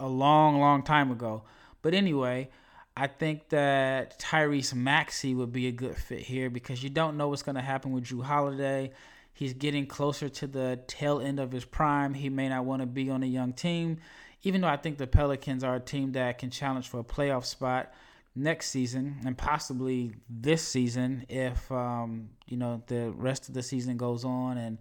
a 0.00 0.08
long, 0.08 0.58
long 0.58 0.82
time 0.82 1.10
ago. 1.10 1.42
But 1.82 1.94
anyway, 1.94 2.48
I 2.96 3.06
think 3.06 3.48
that 3.50 4.18
Tyrese 4.18 4.74
Maxey 4.74 5.34
would 5.34 5.52
be 5.52 5.66
a 5.66 5.72
good 5.72 5.96
fit 5.96 6.20
here 6.20 6.50
because 6.50 6.82
you 6.82 6.90
don't 6.90 7.16
know 7.16 7.28
what's 7.28 7.42
going 7.42 7.56
to 7.56 7.62
happen 7.62 7.92
with 7.92 8.04
Jrue 8.04 8.22
Holiday. 8.22 8.92
He's 9.34 9.54
getting 9.54 9.86
closer 9.86 10.28
to 10.28 10.46
the 10.46 10.80
tail 10.86 11.20
end 11.20 11.40
of 11.40 11.52
his 11.52 11.64
prime. 11.64 12.14
He 12.14 12.28
may 12.28 12.48
not 12.48 12.64
want 12.64 12.80
to 12.80 12.86
be 12.86 13.10
on 13.10 13.22
a 13.22 13.26
young 13.26 13.52
team, 13.52 13.98
even 14.42 14.60
though 14.60 14.68
I 14.68 14.76
think 14.76 14.98
the 14.98 15.06
Pelicans 15.06 15.64
are 15.64 15.76
a 15.76 15.80
team 15.80 16.12
that 16.12 16.38
can 16.38 16.50
challenge 16.50 16.88
for 16.88 17.00
a 17.00 17.04
playoff 17.04 17.44
spot 17.44 17.92
next 18.34 18.70
season 18.70 19.16
and 19.26 19.36
possibly 19.36 20.14
this 20.30 20.66
season 20.66 21.26
if 21.28 21.70
um, 21.70 22.30
you 22.46 22.56
know 22.56 22.82
the 22.86 23.10
rest 23.10 23.48
of 23.48 23.54
the 23.54 23.62
season 23.62 23.98
goes 23.98 24.24
on 24.24 24.56
and 24.56 24.78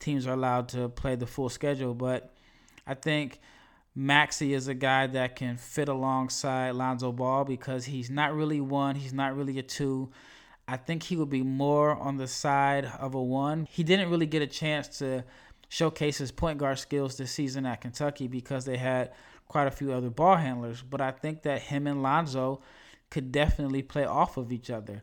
teams 0.00 0.26
are 0.26 0.32
allowed 0.32 0.68
to 0.70 0.88
play 0.88 1.14
the 1.14 1.26
full 1.26 1.48
schedule. 1.48 1.94
But 1.94 2.34
I 2.86 2.94
think 2.94 3.38
Maxey 3.94 4.54
is 4.54 4.66
a 4.66 4.74
guy 4.74 5.06
that 5.06 5.36
can 5.36 5.56
fit 5.56 5.88
alongside 5.88 6.72
Lonzo 6.72 7.12
Ball 7.12 7.44
because 7.44 7.84
he's 7.84 8.10
not 8.10 8.34
really 8.34 8.60
one, 8.60 8.96
he's 8.96 9.12
not 9.12 9.36
really 9.36 9.58
a 9.58 9.62
two. 9.62 10.10
I 10.66 10.76
think 10.76 11.02
he 11.02 11.16
would 11.16 11.30
be 11.30 11.42
more 11.42 11.96
on 11.96 12.16
the 12.16 12.28
side 12.28 12.84
of 12.84 13.14
a 13.14 13.22
one. 13.22 13.66
He 13.70 13.82
didn't 13.82 14.10
really 14.10 14.26
get 14.26 14.42
a 14.42 14.46
chance 14.46 14.98
to 14.98 15.24
showcase 15.68 16.18
his 16.18 16.32
point 16.32 16.58
guard 16.58 16.78
skills 16.78 17.16
this 17.16 17.32
season 17.32 17.66
at 17.66 17.80
Kentucky 17.80 18.28
because 18.28 18.64
they 18.64 18.76
had 18.76 19.12
quite 19.48 19.66
a 19.66 19.70
few 19.70 19.92
other 19.92 20.10
ball 20.10 20.36
handlers. 20.36 20.82
But 20.82 21.00
I 21.00 21.10
think 21.10 21.42
that 21.42 21.62
him 21.62 21.86
and 21.86 22.02
Lonzo 22.02 22.60
could 23.10 23.32
definitely 23.32 23.82
play 23.82 24.04
off 24.04 24.36
of 24.36 24.52
each 24.52 24.70
other. 24.70 25.02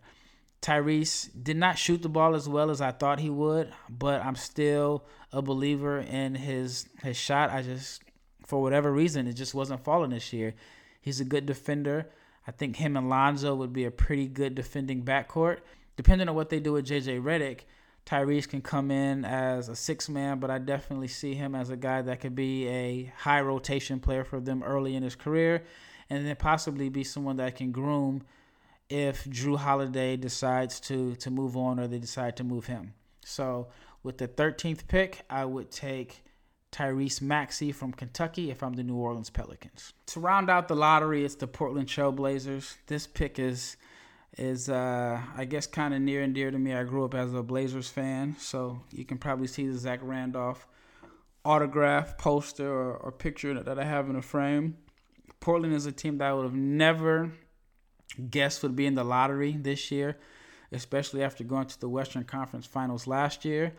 Tyrese 0.61 1.29
did 1.41 1.57
not 1.57 1.77
shoot 1.77 2.01
the 2.01 2.09
ball 2.09 2.35
as 2.35 2.49
well 2.49 2.69
as 2.71 2.81
I 2.81 2.91
thought 2.91 3.19
he 3.19 3.29
would, 3.29 3.71
but 3.89 4.21
I'm 4.23 4.35
still 4.35 5.05
a 5.31 5.41
believer 5.41 5.99
in 5.99 6.35
his 6.35 6.87
his 7.03 7.17
shot. 7.17 7.51
I 7.51 7.61
just 7.61 8.01
for 8.45 8.61
whatever 8.61 8.91
reason 8.91 9.27
it 9.27 9.33
just 9.33 9.53
wasn't 9.53 9.83
falling 9.83 10.11
this 10.11 10.33
year. 10.33 10.55
He's 11.01 11.19
a 11.19 11.25
good 11.25 11.45
defender. 11.45 12.09
I 12.47 12.51
think 12.51 12.77
him 12.77 12.95
and 12.97 13.09
Lonzo 13.09 13.55
would 13.55 13.73
be 13.73 13.85
a 13.85 13.91
pretty 13.91 14.27
good 14.27 14.55
defending 14.55 15.03
backcourt. 15.03 15.59
Depending 15.95 16.29
on 16.29 16.35
what 16.35 16.49
they 16.49 16.59
do 16.59 16.73
with 16.73 16.87
JJ 16.87 17.21
Redick, 17.21 17.61
Tyrese 18.05 18.47
can 18.47 18.61
come 18.61 18.89
in 18.89 19.25
as 19.25 19.67
a 19.67 19.75
six 19.75 20.07
man, 20.07 20.39
but 20.39 20.49
I 20.49 20.59
definitely 20.59 21.09
see 21.09 21.33
him 21.33 21.55
as 21.55 21.69
a 21.69 21.75
guy 21.75 22.01
that 22.01 22.21
could 22.21 22.35
be 22.35 22.67
a 22.67 23.11
high 23.17 23.41
rotation 23.41 23.99
player 23.99 24.23
for 24.23 24.39
them 24.39 24.63
early 24.63 24.95
in 24.95 25.03
his 25.03 25.15
career, 25.15 25.63
and 26.09 26.25
then 26.25 26.35
possibly 26.37 26.87
be 26.87 27.03
someone 27.03 27.35
that 27.37 27.57
can 27.57 27.73
groom 27.73 28.23
if 28.89 29.25
Jrue 29.25 29.57
Holiday 29.57 30.15
decides 30.15 30.79
to 30.81 31.15
to 31.15 31.29
move 31.29 31.57
on 31.57 31.79
or 31.79 31.87
they 31.87 31.99
decide 31.99 32.37
to 32.37 32.43
move 32.43 32.67
him. 32.67 32.93
So 33.25 33.67
with 34.03 34.17
the 34.17 34.27
13th 34.27 34.87
pick, 34.87 35.25
I 35.29 35.43
would 35.45 35.69
take 35.69 36.23
Tyrese 36.71 37.21
Maxey 37.21 37.71
from 37.71 37.91
Kentucky 37.91 38.51
if 38.51 38.61
I'm 38.61 38.73
the 38.73 38.83
New 38.83 38.95
Orleans 38.95 39.29
Pelicans. 39.29 39.93
To 40.07 40.19
round 40.19 40.49
out 40.49 40.67
the 40.67 40.75
lottery, 40.75 41.25
it's 41.25 41.35
the 41.35 41.47
Portland 41.47 41.87
Trailblazers. 41.87 42.75
This 42.87 43.07
pick 43.07 43.39
is 43.39 43.77
is 44.37 44.69
uh, 44.69 45.19
I 45.35 45.45
guess 45.45 45.65
kind 45.65 45.93
of 45.93 46.01
near 46.01 46.21
and 46.21 46.33
dear 46.33 46.51
to 46.51 46.59
me. 46.59 46.73
I 46.73 46.83
grew 46.83 47.05
up 47.05 47.13
as 47.13 47.33
a 47.33 47.41
Blazers 47.41 47.89
fan, 47.89 48.35
so 48.39 48.81
you 48.91 49.05
can 49.05 49.17
probably 49.17 49.47
see 49.47 49.67
the 49.67 49.77
Zach 49.77 49.99
Randolph 50.03 50.67
autograph 51.43 52.17
poster 52.17 52.69
or, 52.69 52.97
or 52.97 53.11
picture 53.11 53.61
that 53.61 53.79
I 53.79 53.85
have 53.85 54.09
in 54.09 54.15
a 54.15 54.21
frame. 54.21 54.77
Portland 55.39 55.73
is 55.73 55.85
a 55.85 55.91
team 55.91 56.17
that 56.17 56.27
I 56.27 56.33
would 56.33 56.43
have 56.43 56.53
never 56.53 57.31
guessed 58.17 58.63
would 58.63 58.75
be 58.75 58.85
in 58.85 58.95
the 58.95 59.03
lottery 59.03 59.53
this 59.53 59.91
year, 59.91 60.17
especially 60.71 61.23
after 61.23 61.43
going 61.43 61.67
to 61.67 61.79
the 61.79 61.89
Western 61.89 62.23
Conference 62.23 62.65
Finals 62.65 63.07
last 63.07 63.45
year. 63.45 63.73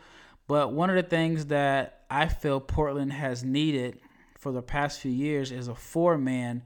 But 0.46 0.72
one 0.72 0.88
of 0.90 0.96
the 0.96 1.02
things 1.02 1.46
that 1.46 2.04
I 2.10 2.26
feel 2.26 2.60
Portland 2.60 3.12
has 3.12 3.44
needed 3.44 4.00
for 4.38 4.52
the 4.52 4.62
past 4.62 5.00
few 5.00 5.10
years 5.10 5.52
is 5.52 5.68
a 5.68 5.74
four 5.74 6.16
man 6.16 6.62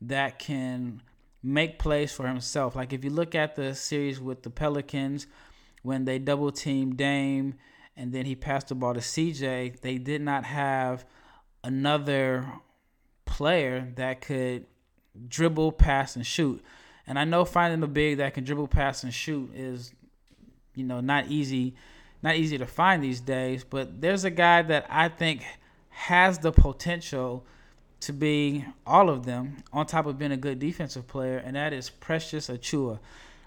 that 0.00 0.38
can 0.38 1.02
make 1.42 1.78
plays 1.78 2.12
for 2.12 2.26
himself. 2.26 2.76
Like 2.76 2.92
if 2.92 3.04
you 3.04 3.10
look 3.10 3.34
at 3.34 3.56
the 3.56 3.74
series 3.74 4.20
with 4.20 4.42
the 4.42 4.50
Pelicans, 4.50 5.26
when 5.82 6.04
they 6.04 6.18
double 6.18 6.50
teamed 6.52 6.96
Dame 6.96 7.54
and 7.96 8.12
then 8.12 8.24
he 8.24 8.34
passed 8.34 8.68
the 8.68 8.74
ball 8.74 8.94
to 8.94 9.00
CJ, 9.00 9.80
they 9.80 9.98
did 9.98 10.22
not 10.22 10.44
have 10.44 11.04
another 11.62 12.46
player 13.24 13.92
that 13.96 14.20
could 14.20 14.66
dribble, 15.28 15.72
pass, 15.72 16.16
and 16.16 16.26
shoot. 16.26 16.62
And 17.06 17.18
I 17.18 17.24
know 17.24 17.44
finding 17.44 17.82
a 17.82 17.86
big 17.86 18.18
that 18.18 18.34
can 18.34 18.44
dribble, 18.44 18.68
pass, 18.68 19.04
and 19.04 19.12
shoot 19.12 19.54
is, 19.54 19.92
you 20.74 20.84
know, 20.84 21.00
not 21.00 21.28
easy 21.28 21.74
not 22.24 22.36
easy 22.36 22.56
to 22.56 22.66
find 22.66 23.04
these 23.04 23.20
days, 23.20 23.64
but 23.64 24.00
there's 24.00 24.24
a 24.24 24.30
guy 24.30 24.62
that 24.62 24.86
I 24.88 25.10
think 25.10 25.44
has 25.90 26.38
the 26.38 26.50
potential 26.50 27.44
to 28.00 28.14
be 28.14 28.64
all 28.86 29.10
of 29.10 29.26
them 29.26 29.58
on 29.74 29.84
top 29.84 30.06
of 30.06 30.18
being 30.18 30.32
a 30.32 30.36
good 30.38 30.58
defensive 30.58 31.06
player, 31.06 31.36
and 31.36 31.54
that 31.54 31.74
is 31.74 31.90
Precious 31.90 32.48
Achiuwa. 32.48 32.98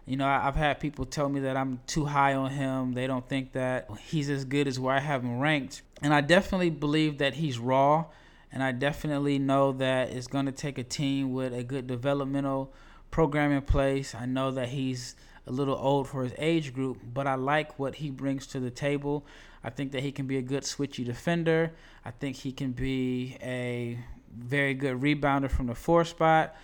You 0.06 0.16
know, 0.16 0.28
I've 0.28 0.56
had 0.56 0.80
people 0.80 1.06
tell 1.06 1.28
me 1.28 1.40
that 1.42 1.58
I'm 1.58 1.82
too 1.88 2.06
high 2.06 2.36
on 2.36 2.52
him. 2.52 2.94
They 2.94 3.08
don't 3.08 3.28
think 3.28 3.54
that 3.54 3.90
he's 4.08 4.30
as 4.30 4.46
good 4.46 4.68
as 4.68 4.80
where 4.80 4.96
I 4.96 5.00
have 5.00 5.24
him 5.24 5.40
ranked. 5.40 5.82
And 6.04 6.14
I 6.14 6.22
definitely 6.22 6.70
believe 6.70 7.18
that 7.18 7.34
he's 7.34 7.60
raw. 7.60 8.06
And 8.52 8.64
I 8.64 8.72
definitely 8.72 9.38
know 9.38 9.74
that 9.74 10.12
it's 10.12 10.28
going 10.28 10.46
to 10.46 10.54
take 10.54 10.78
a 10.78 10.84
team 10.84 11.34
with 11.34 11.54
a 11.54 11.64
good 11.64 11.88
developmental 11.88 12.74
program 13.12 13.52
in 13.52 13.62
place. 13.62 14.14
I 14.16 14.26
know 14.26 14.52
that 14.52 14.70
he's 14.70 15.16
a 15.46 15.52
little 15.52 15.76
old 15.76 16.08
for 16.08 16.24
his 16.24 16.34
age 16.38 16.74
group, 16.74 17.00
but 17.14 17.26
I 17.26 17.36
like 17.36 17.80
what 17.80 17.96
he 17.96 18.10
brings 18.10 18.48
to 18.48 18.60
the 18.60 18.70
table. 18.70 19.26
I 19.64 19.70
think 19.70 19.92
that 19.94 20.04
he 20.04 20.12
can 20.12 20.28
be 20.28 20.38
a 20.38 20.42
good 20.42 20.64
switchy 20.64 21.06
defender. 21.06 21.72
I 22.06 22.12
think 22.12 22.36
he 22.36 22.52
can 22.52 22.72
be 22.72 23.38
a 23.42 23.98
very 24.38 24.74
good 24.74 25.02
rebounder 25.02 25.50
from 25.50 25.68
the 25.68 25.76
four 25.76 26.06
spot. 26.06 26.56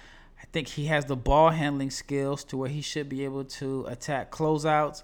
I 0.41 0.45
think 0.51 0.67
he 0.67 0.85
has 0.87 1.05
the 1.05 1.15
ball 1.15 1.49
handling 1.49 1.89
skills 1.89 2.43
to 2.45 2.57
where 2.57 2.69
he 2.69 2.81
should 2.81 3.07
be 3.07 3.23
able 3.23 3.45
to 3.45 3.85
attack 3.87 4.31
closeouts 4.31 5.01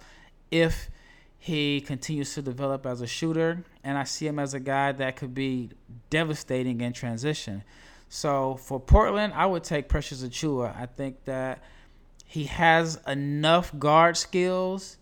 if 0.51 0.89
he 1.37 1.79
continues 1.79 2.33
to 2.33 2.41
develop 2.41 2.85
as 2.85 2.99
a 3.01 3.07
shooter. 3.07 3.63
And 3.83 3.97
I 3.97 4.03
see 4.03 4.27
him 4.27 4.39
as 4.39 4.53
a 4.53 4.59
guy 4.59 4.91
that 4.91 5.15
could 5.15 5.33
be 5.33 5.69
devastating 6.09 6.81
in 6.81 6.91
transition. 6.91 7.63
So 8.09 8.55
for 8.55 8.79
Portland, 8.79 9.33
I 9.35 9.45
would 9.45 9.63
take 9.63 9.87
Precious 9.87 10.23
Achiuwa. 10.23 10.75
I 10.75 10.87
think 10.87 11.23
that 11.25 11.63
he 12.25 12.45
has 12.45 12.99
enough 13.07 13.77
guard 13.77 14.17
skills 14.17 14.97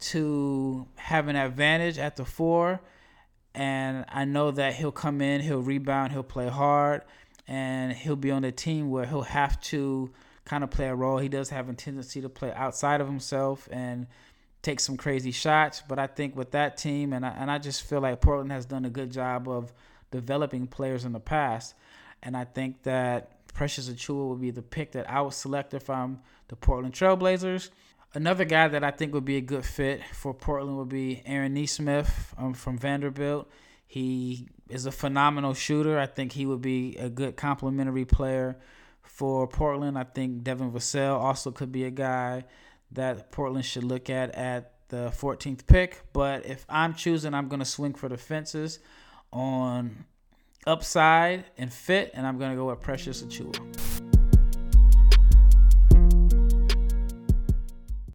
to 0.00 0.86
have 0.96 1.28
an 1.28 1.36
advantage 1.36 1.98
at 1.98 2.16
the 2.16 2.24
four. 2.24 2.80
And 3.54 4.04
I 4.08 4.24
know 4.24 4.50
that 4.50 4.74
he'll 4.74 4.92
come 4.92 5.20
in, 5.20 5.40
he'll 5.40 5.60
rebound, 5.60 6.12
he'll 6.12 6.22
play 6.22 6.48
hard, 6.48 7.02
and 7.46 7.92
he'll 7.92 8.16
be 8.16 8.30
on 8.30 8.42
the 8.42 8.52
team 8.52 8.90
where 8.90 9.06
he'll 9.06 9.22
have 9.22 9.60
to 9.62 10.10
kind 10.44 10.64
of 10.64 10.70
play 10.70 10.88
a 10.88 10.94
role. 10.94 11.18
He 11.18 11.28
does 11.28 11.50
have 11.50 11.68
a 11.68 11.74
tendency 11.74 12.20
to 12.20 12.28
play 12.28 12.52
outside 12.52 13.00
of 13.00 13.06
himself 13.06 13.68
and 13.70 14.06
take 14.62 14.80
some 14.80 14.96
crazy 14.96 15.32
shots. 15.32 15.82
But 15.86 15.98
I 15.98 16.06
think 16.06 16.36
with 16.36 16.50
that 16.52 16.76
team, 16.76 17.12
and 17.12 17.24
I, 17.24 17.30
and 17.30 17.50
I 17.50 17.58
just 17.58 17.82
feel 17.82 18.00
like 18.00 18.20
Portland 18.20 18.52
has 18.52 18.66
done 18.66 18.84
a 18.84 18.90
good 18.90 19.10
job 19.10 19.48
of 19.48 19.72
developing 20.10 20.66
players 20.66 21.04
in 21.04 21.12
the 21.12 21.20
past. 21.20 21.74
And 22.22 22.36
I 22.36 22.44
think 22.44 22.82
that 22.84 23.46
Precious 23.54 23.88
Achiuwa 23.88 24.28
would 24.28 24.40
be 24.40 24.50
the 24.50 24.62
pick 24.62 24.92
that 24.92 25.10
I 25.10 25.20
would 25.20 25.34
select 25.34 25.74
if 25.74 25.90
I'm 25.90 26.20
the 26.48 26.56
Portland 26.56 26.94
Trailblazers. 26.94 27.70
Another 28.14 28.44
guy 28.44 28.68
that 28.68 28.84
I 28.84 28.90
think 28.90 29.14
would 29.14 29.24
be 29.24 29.36
a 29.36 29.40
good 29.40 29.64
fit 29.64 30.02
for 30.12 30.34
Portland 30.34 30.76
would 30.76 30.88
be 30.88 31.22
Aaron 31.24 31.54
Nesmith 31.54 32.34
um, 32.36 32.54
from 32.54 32.76
Vanderbilt. 32.78 33.50
He 33.86 34.48
is 34.68 34.86
a 34.86 34.92
phenomenal 34.92 35.54
shooter. 35.54 35.98
I 35.98 36.06
think 36.06 36.32
he 36.32 36.46
would 36.46 36.62
be 36.62 36.96
a 36.96 37.08
good 37.08 37.36
complementary 37.36 38.04
player 38.04 38.58
for 39.02 39.46
Portland. 39.46 39.98
I 39.98 40.04
think 40.04 40.44
Devin 40.44 40.72
Vassell 40.72 41.18
also 41.18 41.50
could 41.50 41.72
be 41.72 41.84
a 41.84 41.90
guy 41.90 42.44
that 42.92 43.30
Portland 43.32 43.64
should 43.64 43.84
look 43.84 44.08
at 44.10 44.34
at 44.34 44.72
the 44.88 45.12
14th 45.16 45.66
pick. 45.66 46.02
But 46.12 46.46
if 46.46 46.64
I'm 46.68 46.94
choosing, 46.94 47.34
I'm 47.34 47.48
going 47.48 47.60
to 47.60 47.66
swing 47.66 47.94
for 47.94 48.08
the 48.08 48.18
fences 48.18 48.78
on 49.32 50.04
upside 50.66 51.44
and 51.58 51.72
fit, 51.72 52.10
and 52.14 52.26
I'm 52.26 52.38
to 52.50 52.56
go 52.56 52.66
with 52.66 52.80
Precious 52.80 53.22
Achiuwa. 53.22 54.11